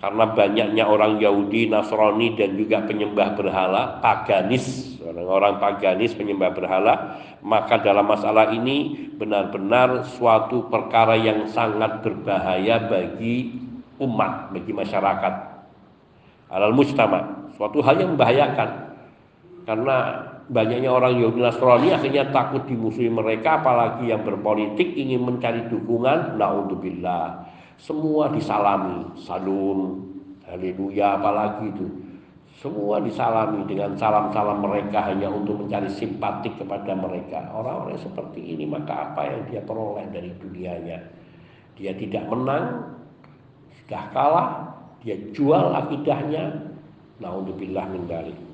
karena 0.00 0.32
banyaknya 0.32 0.84
orang 0.88 1.20
Yahudi, 1.20 1.68
Nasrani 1.68 2.32
dan 2.32 2.56
juga 2.56 2.80
penyembah 2.88 3.36
berhala, 3.36 4.00
paganis, 4.00 4.96
orang-orang 5.04 5.60
paganis 5.60 6.16
penyembah 6.16 6.56
berhala, 6.56 7.20
maka 7.44 7.84
dalam 7.84 8.08
masalah 8.08 8.48
ini 8.48 8.96
benar-benar 9.20 10.08
suatu 10.16 10.72
perkara 10.72 11.20
yang 11.20 11.44
sangat 11.52 12.00
berbahaya 12.00 12.80
bagi 12.88 13.60
umat, 14.00 14.56
bagi 14.56 14.72
masyarakat. 14.72 15.34
Alal 16.48 16.72
mujtama, 16.72 17.52
suatu 17.60 17.84
hal 17.84 18.00
yang 18.00 18.16
membahayakan. 18.16 18.96
Karena 19.68 19.96
banyaknya 20.48 20.88
orang 20.88 21.20
Yahudi 21.20 21.44
Nasrani 21.44 21.92
akhirnya 21.92 22.32
takut 22.32 22.64
dimusuhi 22.64 23.12
mereka 23.12 23.60
apalagi 23.60 24.08
yang 24.08 24.24
berpolitik 24.24 24.96
ingin 24.96 25.28
mencari 25.28 25.68
dukungan. 25.68 26.40
Naudzubillah 26.40 27.49
semua 27.80 28.28
disalami. 28.28 29.08
Salun 29.24 30.04
haleluya 30.44 31.16
apalagi 31.16 31.72
itu. 31.72 31.88
Semua 32.60 33.00
disalami 33.00 33.64
dengan 33.64 33.96
salam-salam 33.96 34.60
mereka 34.60 35.08
hanya 35.08 35.32
untuk 35.32 35.64
mencari 35.64 35.88
simpatik 35.88 36.60
kepada 36.60 36.92
mereka. 36.92 37.48
Orang-orang 37.56 37.96
seperti 37.96 38.52
ini 38.52 38.68
maka 38.68 39.10
apa 39.12 39.24
yang 39.24 39.40
dia 39.48 39.64
peroleh 39.64 40.04
dari 40.12 40.28
dunianya? 40.36 41.00
Dia 41.80 41.96
tidak 41.96 42.28
menang 42.28 42.84
sudah 43.80 44.04
kalah 44.12 44.48
dia 45.00 45.16
jual 45.32 45.72
akidahnya. 45.72 46.68
Naudzubillah 47.20 47.84
min 47.92 48.04
dalik 48.08 48.49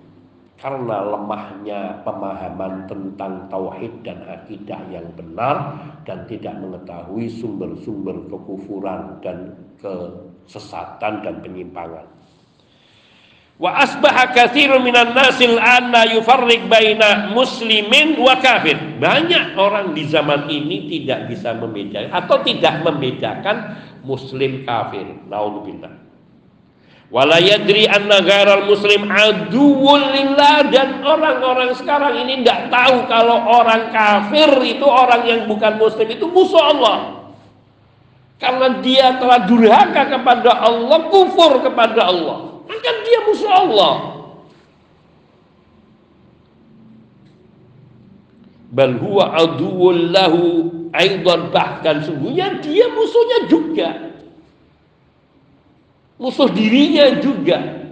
karena 0.57 1.05
lemahnya 1.05 2.01
pemahaman 2.01 2.89
tentang 2.89 3.45
tauhid 3.53 3.93
dan 4.01 4.25
akidah 4.25 4.81
yang 4.89 5.05
benar 5.13 5.77
dan 6.09 6.25
tidak 6.25 6.57
mengetahui 6.57 7.29
sumber-sumber 7.29 8.17
kekufuran 8.33 9.21
dan 9.21 9.53
kesesatan 9.77 11.21
dan 11.21 11.35
penyimpangan. 11.45 12.09
Wa 13.57 13.73
asbaha 13.85 14.37
katsirun 14.37 14.85
minan 14.85 15.17
nasil 15.17 15.57
anna 15.57 16.05
yufarriq 16.13 16.69
baina 16.69 17.33
muslimin 17.33 18.21
wa 18.21 18.37
kafir. 18.37 18.77
Banyak 19.01 19.57
orang 19.57 19.97
di 19.97 20.05
zaman 20.09 20.49
ini 20.53 20.93
tidak 20.93 21.33
bisa 21.33 21.57
membedakan 21.57 22.13
atau 22.13 22.37
tidak 22.45 22.85
membedakan 22.85 23.81
muslim 24.05 24.61
kafir. 24.69 25.09
Nauzubillah. 25.33 25.96
Wala 27.07 27.39
yadri 27.39 27.87
anna 27.87 28.19
ghairal 28.19 28.67
muslim 28.67 29.07
aduwwul 29.07 30.11
dan 30.75 31.07
orang-orang 31.07 31.71
sekarang 31.79 32.19
ini 32.27 32.43
tidak 32.43 32.67
tahu 32.67 33.07
kalau 33.07 33.47
orang 33.47 33.95
kafir 33.95 34.51
itu 34.67 34.83
orang 34.83 35.23
yang 35.23 35.41
bukan 35.47 35.79
muslim 35.79 36.07
itu 36.11 36.27
musuh 36.27 36.59
Allah. 36.59 36.99
Karena 38.43 38.83
dia 38.83 39.17
telah 39.17 39.49
durhaka 39.49 40.19
kepada 40.19 40.51
Allah, 40.61 40.99
kufur 41.09 41.63
kepada 41.63 42.11
Allah. 42.11 42.67
Kan 42.67 42.97
dia 43.07 43.19
musuh 43.23 43.53
Allah. 43.55 43.95
Bal 48.67 48.99
huwa 48.99 49.31
aduwwul 49.41 50.11
lahu 50.11 50.43
aidan 50.91 51.55
bahkan 51.55 52.03
sungguhnya 52.03 52.59
dia 52.61 52.91
musuhnya 52.91 53.39
juga. 53.47 54.06
Musuh 56.17 56.49
dirinya 56.49 57.21
juga. 57.21 57.85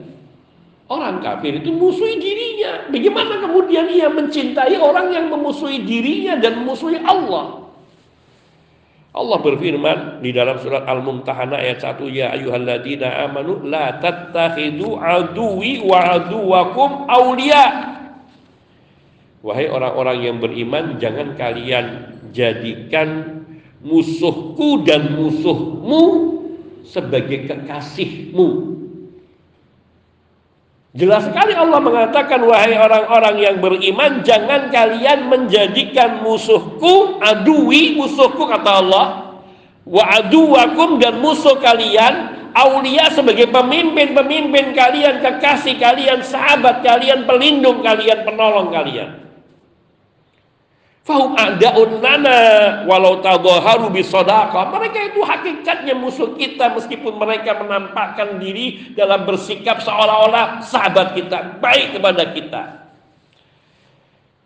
Orang 0.85 1.25
kafir 1.25 1.61
itu 1.61 1.73
musuhi 1.73 2.21
dirinya. 2.21 2.89
Bagaimana 2.93 3.41
kemudian 3.41 3.89
ia 3.89 4.09
mencintai 4.13 4.77
orang 4.77 5.13
yang 5.13 5.27
memusuhi 5.33 5.81
dirinya 5.85 6.37
dan 6.37 6.61
memusuhi 6.61 7.01
Allah? 7.01 7.65
Allah 9.15 9.39
berfirman 9.39 10.27
di 10.27 10.35
dalam 10.35 10.59
surat 10.59 10.91
Al-Mumtahanah 10.91 11.63
ayat 11.63 11.87
1 11.87 12.03
ya 12.11 12.35
ayyuhalladzina 12.35 13.31
amanu 13.31 13.63
la 13.63 14.03
tattakhidu 14.03 14.99
aduwi 14.99 15.87
wa 15.87 16.19
aduwakum 16.19 17.07
awliya 17.07 17.95
Wahai 19.45 19.71
orang-orang 19.71 20.19
yang 20.19 20.37
beriman 20.43 20.99
jangan 20.99 21.39
kalian 21.39 22.17
jadikan 22.35 23.41
musuhku 23.87 24.83
dan 24.83 25.15
musuhmu 25.15 26.34
sebagai 26.85 27.49
kekasihmu. 27.49 28.77
Jelas 30.95 31.27
sekali 31.27 31.59
Allah 31.59 31.83
mengatakan 31.83 32.39
wahai 32.47 32.79
orang-orang 32.79 33.37
yang 33.43 33.57
beriman 33.59 34.23
jangan 34.23 34.71
kalian 34.71 35.27
menjadikan 35.27 36.23
musuhku 36.23 37.19
adui 37.19 37.99
musuhku 37.99 38.47
kata 38.47 38.71
Allah. 38.79 39.07
Wa 39.85 40.23
aduwakum 40.23 41.03
dan 41.03 41.19
musuh 41.19 41.59
kalian 41.59 42.31
aulia 42.55 43.11
sebagai 43.11 43.51
pemimpin-pemimpin 43.51 44.73
kalian 44.73 45.19
kekasih 45.19 45.77
kalian 45.83 46.23
sahabat 46.23 46.87
kalian 46.87 47.27
pelindung 47.27 47.83
kalian 47.83 48.23
penolong 48.23 48.71
kalian 48.71 49.24
Fahum 51.05 51.37
a'da'un 51.37 52.01
lana 52.01 52.41
walau 52.89 53.21
tadhaharu 53.21 53.93
bisodaqah. 53.93 54.73
Mereka 54.73 55.13
itu 55.13 55.21
hakikatnya 55.21 55.93
musuh 55.93 56.33
kita 56.33 56.73
meskipun 56.73 57.21
mereka 57.21 57.61
menampakkan 57.61 58.41
diri 58.41 58.97
dalam 58.97 59.29
bersikap 59.29 59.85
seolah-olah 59.85 60.65
sahabat 60.65 61.13
kita, 61.13 61.61
baik 61.61 62.01
kepada 62.01 62.33
kita. 62.33 62.63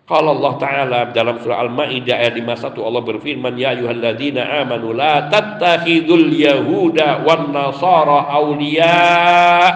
Kalau 0.08 0.40
Allah 0.40 0.54
Ta'ala 0.56 1.00
dalam 1.12 1.36
surah 1.44 1.68
Al-Ma'idah 1.68 2.16
ayat 2.16 2.34
51 2.40 2.80
Allah 2.80 3.04
berfirman 3.04 3.60
Ya 3.60 3.76
ayuhalladzina 3.76 4.64
amanu 4.64 4.96
la 4.96 5.28
tattakhidul 5.28 6.32
yahuda 6.32 7.28
wan 7.28 7.52
nasara 7.52 8.24
awliya 8.32 9.68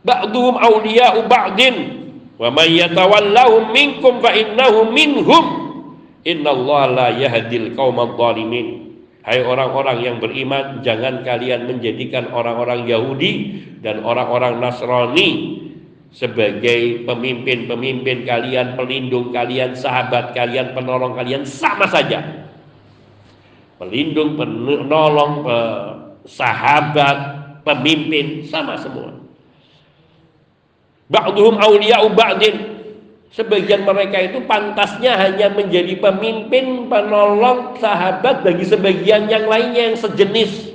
ba'duhum 0.00 0.56
awliya'u 0.56 1.28
ba'din 1.28 1.76
wa 2.40 2.48
man 2.48 2.72
yatawallahum 2.72 3.68
minkum 3.68 4.24
fa 4.24 4.32
innahum 4.32 4.96
minhum 4.96 5.59
Innallaha 6.20 6.86
la 6.92 7.08
yahdil 7.16 7.72
qaumadh 7.72 8.16
dhalimin. 8.20 8.92
Hai 9.20 9.44
orang-orang 9.44 10.00
yang 10.00 10.16
beriman, 10.16 10.80
jangan 10.80 11.20
kalian 11.24 11.68
menjadikan 11.68 12.32
orang-orang 12.32 12.88
Yahudi 12.88 13.62
dan 13.84 14.00
orang-orang 14.00 14.60
Nasrani 14.64 15.60
sebagai 16.10 17.04
pemimpin-pemimpin 17.04 18.24
kalian, 18.24 18.80
pelindung 18.80 19.28
kalian, 19.28 19.76
sahabat 19.76 20.32
kalian, 20.32 20.72
penolong 20.72 21.12
kalian 21.14 21.44
sama 21.44 21.84
saja. 21.84 22.48
Pelindung, 23.76 24.40
penolong, 24.40 25.44
sahabat, 26.24 27.18
pemimpin 27.64 28.44
sama 28.48 28.76
semua. 28.76 29.20
Ba'duhum 31.10 31.58
awliya'u 31.58 32.08
ba'din 32.14 32.69
Sebagian 33.30 33.86
mereka 33.86 34.18
itu 34.18 34.42
pantasnya 34.42 35.14
hanya 35.14 35.54
menjadi 35.54 35.94
pemimpin, 36.02 36.90
penolong, 36.90 37.78
sahabat 37.78 38.42
bagi 38.42 38.66
sebagian 38.66 39.30
yang 39.30 39.46
lainnya 39.46 39.94
yang 39.94 39.98
sejenis. 39.98 40.74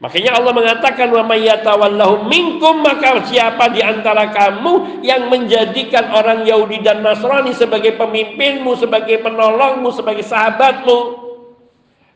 Makanya 0.00 0.40
Allah 0.40 0.54
mengatakan 0.54 1.10
wa 1.10 1.26
mayyatawallahu 1.28 2.30
minkum 2.30 2.80
maka 2.86 3.20
siapa 3.28 3.68
di 3.74 3.82
antara 3.82 4.30
kamu 4.30 5.02
yang 5.04 5.26
menjadikan 5.28 6.08
orang 6.14 6.46
Yahudi 6.48 6.80
dan 6.80 7.04
Nasrani 7.04 7.52
sebagai 7.52 7.98
pemimpinmu, 8.00 8.78
sebagai 8.78 9.20
penolongmu, 9.20 9.90
sebagai 9.90 10.22
sahabatmu, 10.22 10.98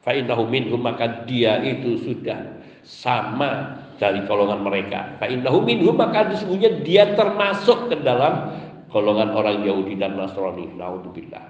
fa 0.01 0.15
innahu 0.15 0.47
minhum 0.47 0.79
maka 0.79 1.27
dia 1.27 1.59
itu 1.61 2.01
sudah 2.07 2.57
sama 2.87 3.83
dari 3.99 4.23
golongan 4.31 4.63
mereka. 4.63 5.19
Fa 5.19 5.27
innahu 5.27 5.61
minhum 5.61 5.99
maka 5.99 6.31
sesungguhnya 6.33 6.87
dia 6.87 7.19
termasuk 7.19 7.91
ke 7.91 7.99
dalam 7.99 8.63
golongan 8.93 9.33
orang 9.33 9.65
Yahudi 9.65 9.97
dan 9.97 10.15
Nasrani. 10.21 10.69
Naudzubillah. 10.77 11.45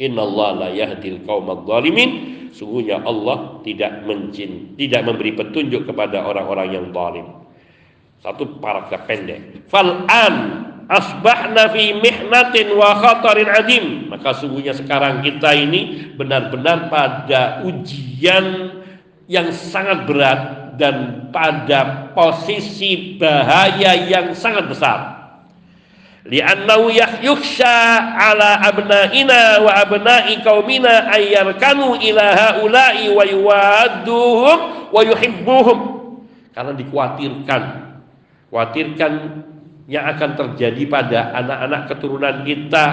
Inna 0.00 0.24
la 0.28 0.68
yahdil 0.70 1.26
qaumadh 1.26 1.66
dhalimin. 1.66 2.10
Sungguhnya 2.54 3.04
Allah 3.04 3.60
tidak 3.66 4.06
mencin, 4.08 4.78
tidak 4.80 5.04
memberi 5.04 5.36
petunjuk 5.36 5.84
kepada 5.84 6.24
orang-orang 6.24 6.68
yang 6.72 6.86
zalim. 6.88 7.26
Satu 8.24 8.56
paragraf 8.64 9.04
pendek. 9.04 9.68
Fal 9.68 10.08
an 10.08 10.34
asbahna 10.88 11.68
fi 11.68 11.92
mihnatin 12.00 12.72
wa 12.72 12.96
khatarin 12.96 13.50
adim. 13.50 13.84
Maka 14.08 14.32
sungguhnya 14.40 14.72
sekarang 14.72 15.20
kita 15.20 15.52
ini 15.52 16.12
benar-benar 16.16 16.88
pada 16.88 17.60
ujian 17.68 18.72
yang 19.28 19.52
sangat 19.52 20.08
berat 20.08 20.40
dan 20.80 21.28
pada 21.32 22.12
posisi 22.16 23.20
bahaya 23.20 23.96
yang 24.08 24.32
sangat 24.32 24.64
besar 24.68 25.15
li'annahu 26.26 26.90
yukhsha 27.22 27.74
ala 28.14 28.62
abna'ina 28.62 29.62
wa 29.62 29.72
abna'i 29.72 30.42
qaumina 30.42 31.10
ayyarkanu 31.10 31.98
ila 31.98 32.26
haula'i 32.34 33.10
wa 33.10 33.22
yuwadduhum 33.22 34.58
wa 34.90 35.00
yuhibbuhum. 35.02 35.78
Karena 36.52 36.72
dikhawatirkan 36.72 37.62
khawatirkan 38.48 39.12
yang 39.86 40.08
akan 40.16 40.30
terjadi 40.34 40.82
pada 40.88 41.30
anak-anak 41.36 41.82
keturunan 41.92 42.42
kita 42.42 42.84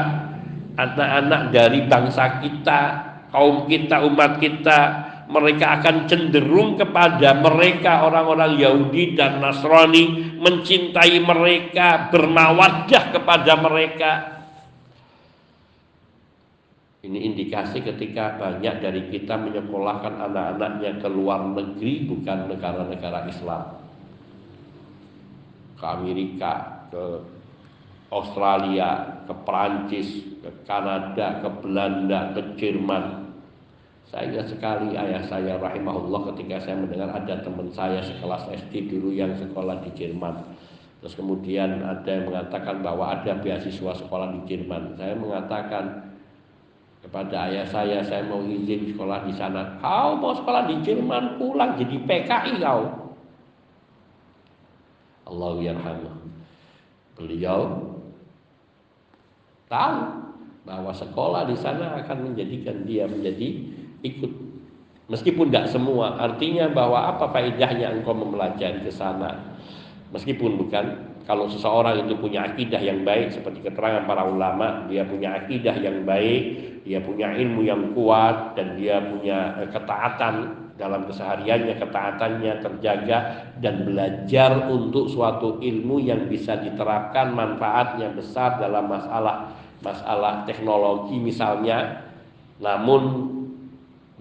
anak-anak 0.76 1.42
dari 1.54 1.86
bangsa 1.86 2.42
kita 2.42 2.82
kaum 3.30 3.66
kita 3.70 4.04
umat 4.06 4.38
kita 4.42 4.80
mereka 5.34 5.82
akan 5.82 6.06
cenderung 6.06 6.78
kepada 6.78 7.42
mereka 7.42 8.06
orang-orang 8.06 8.62
Yahudi 8.62 9.18
dan 9.18 9.42
Nasrani 9.42 10.38
mencintai 10.38 11.18
mereka 11.18 12.14
bermawadah 12.14 13.04
kepada 13.10 13.54
mereka. 13.58 14.12
Ini 17.04 17.20
indikasi 17.20 17.84
ketika 17.84 18.40
banyak 18.40 18.80
dari 18.80 19.12
kita 19.12 19.36
menyekolahkan 19.36 20.24
anak-anaknya 20.24 21.04
ke 21.04 21.10
luar 21.12 21.52
negeri 21.52 22.08
bukan 22.08 22.48
negara-negara 22.48 23.28
Islam. 23.28 23.64
Ke 25.76 25.84
Amerika 25.84 26.88
ke 26.88 27.04
Australia 28.14 29.20
ke 29.26 29.34
Perancis 29.42 30.08
ke 30.40 30.50
Kanada 30.64 31.42
ke 31.42 31.50
Belanda 31.60 32.32
ke 32.38 32.42
Jerman 32.62 33.33
saya 34.14 34.30
ingat 34.30 34.46
sekali 34.46 34.94
ayah 34.94 35.26
saya 35.26 35.58
rahimahullah 35.58 36.30
ketika 36.30 36.62
saya 36.62 36.78
mendengar 36.78 37.10
ada 37.18 37.34
teman 37.42 37.74
saya 37.74 37.98
sekelas 37.98 38.46
SD 38.46 38.94
dulu 38.94 39.10
yang 39.10 39.34
sekolah 39.34 39.82
di 39.82 39.90
Jerman. 39.98 40.54
Terus 41.02 41.18
kemudian 41.18 41.82
ada 41.82 42.06
yang 42.06 42.30
mengatakan 42.30 42.86
bahwa 42.86 43.10
ada 43.10 43.34
beasiswa 43.42 43.98
sekolah 44.06 44.38
di 44.38 44.42
Jerman. 44.46 44.94
Saya 45.02 45.18
mengatakan 45.18 46.14
kepada 47.02 47.50
ayah 47.50 47.66
saya, 47.66 48.06
saya 48.06 48.22
mau 48.30 48.46
izin 48.46 48.94
sekolah 48.94 49.26
di 49.26 49.34
sana. 49.34 49.82
Kau 49.82 50.14
mau 50.22 50.38
sekolah 50.38 50.70
di 50.70 50.78
Jerman 50.86 51.42
pulang 51.42 51.74
jadi 51.82 51.98
PKI 51.98 52.62
kau. 52.62 53.18
Allah 55.26 55.54
yarhamah. 55.58 56.16
Beliau 57.18 57.82
tahu 59.66 59.98
bahwa 60.70 60.94
sekolah 60.94 61.50
di 61.50 61.58
sana 61.58 61.98
akan 61.98 62.30
menjadikan 62.30 62.86
dia 62.86 63.10
menjadi 63.10 63.74
ikut 64.04 64.32
meskipun 65.10 65.50
tidak 65.50 65.72
semua 65.72 66.20
artinya 66.20 66.70
bahwa 66.70 67.16
apa 67.16 67.32
faedahnya 67.32 67.92
engkau 67.92 68.14
mempelajari 68.14 68.84
ke 68.84 68.92
sana 68.94 69.54
Meskipun 70.14 70.62
bukan 70.62 70.86
kalau 71.26 71.50
seseorang 71.50 72.06
itu 72.06 72.14
punya 72.14 72.46
akidah 72.54 72.78
yang 72.78 73.02
baik 73.02 73.34
seperti 73.34 73.66
keterangan 73.66 74.06
para 74.06 74.30
ulama, 74.30 74.86
dia 74.86 75.02
punya 75.02 75.42
akidah 75.42 75.74
yang 75.82 76.06
baik, 76.06 76.42
dia 76.86 77.02
punya 77.02 77.34
ilmu 77.34 77.66
yang 77.66 77.98
kuat 77.98 78.54
dan 78.54 78.78
dia 78.78 79.02
punya 79.02 79.58
eh, 79.58 79.70
ketaatan 79.74 80.62
dalam 80.78 81.10
kesehariannya, 81.10 81.82
ketaatannya 81.82 82.54
terjaga 82.62 83.18
dan 83.58 83.90
belajar 83.90 84.70
untuk 84.70 85.10
suatu 85.10 85.58
ilmu 85.58 85.98
yang 85.98 86.30
bisa 86.30 86.62
diterapkan 86.62 87.34
manfaatnya 87.34 88.14
besar 88.14 88.62
dalam 88.62 88.86
masalah 88.86 89.50
masalah 89.82 90.46
teknologi 90.46 91.18
misalnya. 91.18 92.06
Namun 92.62 93.33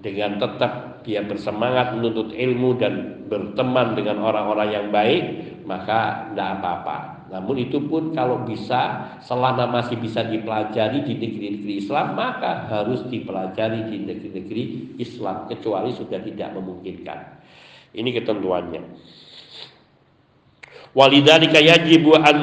dengan 0.02 0.36
tetap 0.42 1.02
dia 1.06 1.22
bersemangat 1.22 1.94
menuntut 1.94 2.34
ilmu 2.34 2.78
dan 2.78 3.24
berteman 3.30 3.94
dengan 3.94 4.22
orang-orang 4.22 4.68
yang 4.74 4.86
baik, 4.90 5.22
maka 5.64 6.30
tidak 6.30 6.58
apa-apa. 6.58 6.98
Namun 7.32 7.64
itu 7.64 7.80
pun 7.88 8.12
kalau 8.12 8.44
bisa 8.44 9.08
selama 9.24 9.64
masih 9.64 9.96
bisa 9.96 10.20
dipelajari 10.20 11.00
di 11.00 11.16
negeri-negeri 11.16 11.80
Islam 11.80 12.12
maka 12.12 12.68
harus 12.68 13.08
dipelajari 13.08 13.88
di 13.88 14.04
negeri-negeri 14.04 14.62
Islam 15.00 15.48
kecuali 15.48 15.96
sudah 15.96 16.20
tidak 16.20 16.52
memungkinkan. 16.52 17.18
Ini 17.96 18.10
ketentuannya. 18.20 18.82
Walidzalika 20.92 21.56
yajibu 21.56 22.20
an 22.20 22.36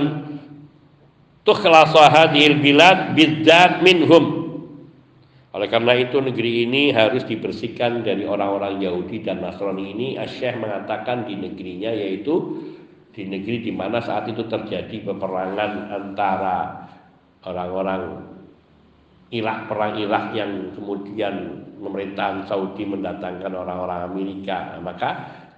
tukhlasa 1.45 2.09
hadhil 2.09 2.57
bilad 2.57 3.13
bidzat 3.13 3.85
minhum. 3.85 4.38
Oleh 5.59 5.67
karena 5.67 5.91
itu 5.91 6.23
negeri 6.23 6.63
ini 6.63 6.95
harus 6.95 7.27
dibersihkan 7.27 8.07
dari 8.07 8.23
orang-orang 8.23 8.79
Yahudi 8.79 9.27
dan 9.27 9.43
Nasrani 9.43 9.91
ini. 9.91 10.07
Asyikh 10.15 10.55
mengatakan 10.55 11.27
di 11.27 11.35
negerinya 11.35 11.91
yaitu 11.91 12.63
di 13.11 13.27
negeri 13.27 13.67
di 13.67 13.75
mana 13.75 13.99
saat 13.99 14.31
itu 14.31 14.47
terjadi 14.47 15.03
peperangan 15.03 15.91
antara 15.91 16.87
orang-orang 17.43 18.23
Irak 19.35 19.67
perang 19.67 19.99
Irak 19.99 20.31
yang 20.31 20.71
kemudian 20.79 21.67
pemerintahan 21.75 22.47
Saudi 22.47 22.87
mendatangkan 22.87 23.51
orang-orang 23.51 24.07
Amerika 24.15 24.79
nah, 24.79 24.81
maka 24.81 25.09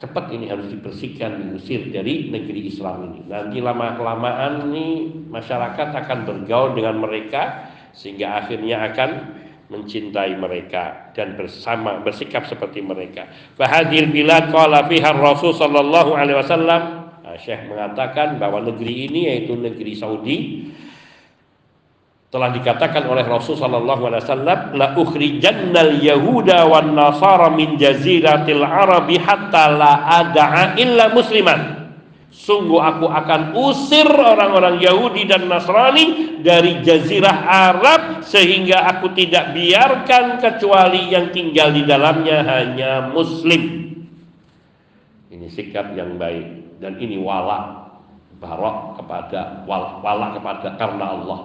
cepat 0.02 0.34
ini 0.34 0.50
harus 0.50 0.68
dibersihkan 0.74 1.40
diusir 1.40 1.94
dari 1.94 2.34
negeri 2.34 2.68
Islam 2.68 3.14
ini 3.14 3.22
nanti 3.32 3.64
lama 3.64 3.96
kelamaan 3.96 4.74
ini 4.74 5.14
masyarakat 5.30 5.88
akan 5.94 6.20
bergaul 6.26 6.74
dengan 6.74 7.00
mereka 7.00 7.70
sehingga 7.96 8.44
akhirnya 8.44 8.92
akan 8.92 9.10
mencintai 9.72 10.36
mereka 10.36 11.16
dan 11.16 11.40
bersama 11.40 12.04
bersikap 12.04 12.44
seperti 12.52 12.84
mereka. 12.84 13.32
Fahadil 13.56 14.12
bilad 14.12 14.52
qala 14.52 14.86
fiha 14.92 15.16
Rasul 15.16 15.56
sallallahu 15.56 16.12
alaihi 16.12 16.38
wasallam 16.38 17.02
Nah, 17.32 17.40
Syekh 17.40 17.64
mengatakan 17.72 18.36
bahwa 18.44 18.60
negeri 18.60 19.08
ini 19.08 19.32
yaitu 19.32 19.56
negeri 19.56 19.96
Saudi 19.96 20.38
telah 22.28 22.52
dikatakan 22.52 23.08
oleh 23.08 23.24
Rasul 23.24 23.56
sallallahu 23.56 24.04
alaihi 24.12 24.24
wasallam 24.28 24.60
la 24.76 24.92
ukhrijannal 25.00 25.96
yahuda 26.04 26.68
wan 26.68 26.92
nasara 26.92 27.48
min 27.56 27.80
jaziratil 27.80 28.68
arabi 28.68 29.16
hatta 29.16 29.64
la 29.72 29.94
ada'a 30.20 30.76
illa 30.76 31.16
musliman 31.16 31.81
Sungguh 32.32 32.80
aku 32.80 33.12
akan 33.12 33.52
usir 33.60 34.08
orang-orang 34.08 34.80
Yahudi 34.80 35.28
dan 35.28 35.52
Nasrani 35.52 36.40
dari 36.40 36.80
jazirah 36.80 37.44
Arab 37.44 38.24
sehingga 38.24 38.88
aku 38.88 39.12
tidak 39.12 39.52
biarkan 39.52 40.40
kecuali 40.40 41.12
yang 41.12 41.36
tinggal 41.36 41.76
di 41.76 41.84
dalamnya 41.84 42.40
hanya 42.48 43.12
muslim. 43.12 43.84
Ini 45.28 45.48
sikap 45.52 45.92
yang 45.92 46.16
baik 46.16 46.80
dan 46.80 46.96
ini 47.04 47.20
wala 47.20 47.92
barok 48.40 49.04
kepada 49.04 49.68
wala 49.68 50.32
kepada 50.32 50.80
karena 50.80 51.06
Allah. 51.12 51.40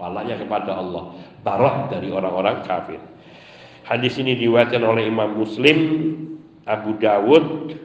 Walanya 0.00 0.40
kepada 0.40 0.72
Allah. 0.72 1.14
Barok 1.44 1.92
dari 1.92 2.08
orang-orang 2.08 2.64
kafir. 2.64 2.98
Hadis 3.84 4.16
ini 4.16 4.32
diwakilkan 4.40 4.80
oleh 4.80 5.04
Imam 5.04 5.36
Muslim 5.36 5.76
Abu 6.64 6.96
Dawud 6.96 7.76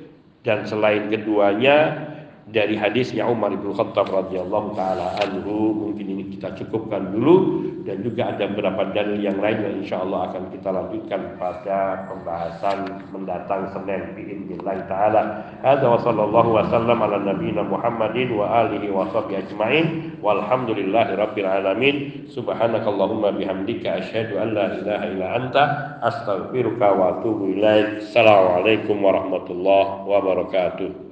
dan 0.48 0.64
selain 0.64 1.12
keduanya 1.12 2.09
dari 2.50 2.74
hadisnya 2.74 3.30
Umar 3.30 3.54
bin 3.54 3.70
Khattab 3.78 4.10
radhiyallahu 4.10 4.74
taala 4.74 5.14
anhu 5.22 5.86
mungkin 5.86 6.06
ini 6.18 6.24
kita 6.34 6.58
cukupkan 6.58 7.14
dulu 7.14 7.62
dan 7.86 8.02
juga 8.02 8.34
ada 8.34 8.50
beberapa 8.50 8.90
dalil 8.90 9.22
yang 9.22 9.38
lain 9.38 9.58
yang 9.62 9.76
insya 9.86 10.02
Allah 10.02 10.34
akan 10.34 10.50
kita 10.54 10.70
lanjutkan 10.74 11.38
pada 11.38 12.10
pembahasan 12.10 13.06
mendatang 13.14 13.70
Senin 13.74 14.18
biidznillah 14.18 14.78
taala. 14.90 15.22
Hadza 15.62 15.88
wa 15.90 16.00
sallallahu 16.02 16.50
wasallam 16.58 16.98
ala 17.02 17.18
nabiyina 17.22 17.66
Muhammadin 17.70 18.34
wa 18.34 18.66
alihi 18.66 18.90
wa 18.90 19.10
sahbihi 19.14 19.46
ajmain 19.46 19.86
walhamdulillahi 20.22 21.18
rabbil 21.18 21.50
alamin. 21.50 21.96
Subhanakallahumma 22.34 23.38
bihamdika 23.38 24.06
asyhadu 24.06 24.42
an 24.42 24.58
la 24.58 24.66
ilaha 24.74 25.06
illa 25.06 25.28
anta 25.38 25.64
astaghfiruka 26.02 26.88
wa 26.98 27.22
atubu 27.22 27.54
ilaik. 27.54 28.10
Assalamualaikum 28.10 28.98
warahmatullahi 29.02 30.06
wabarakatuh. 30.10 31.09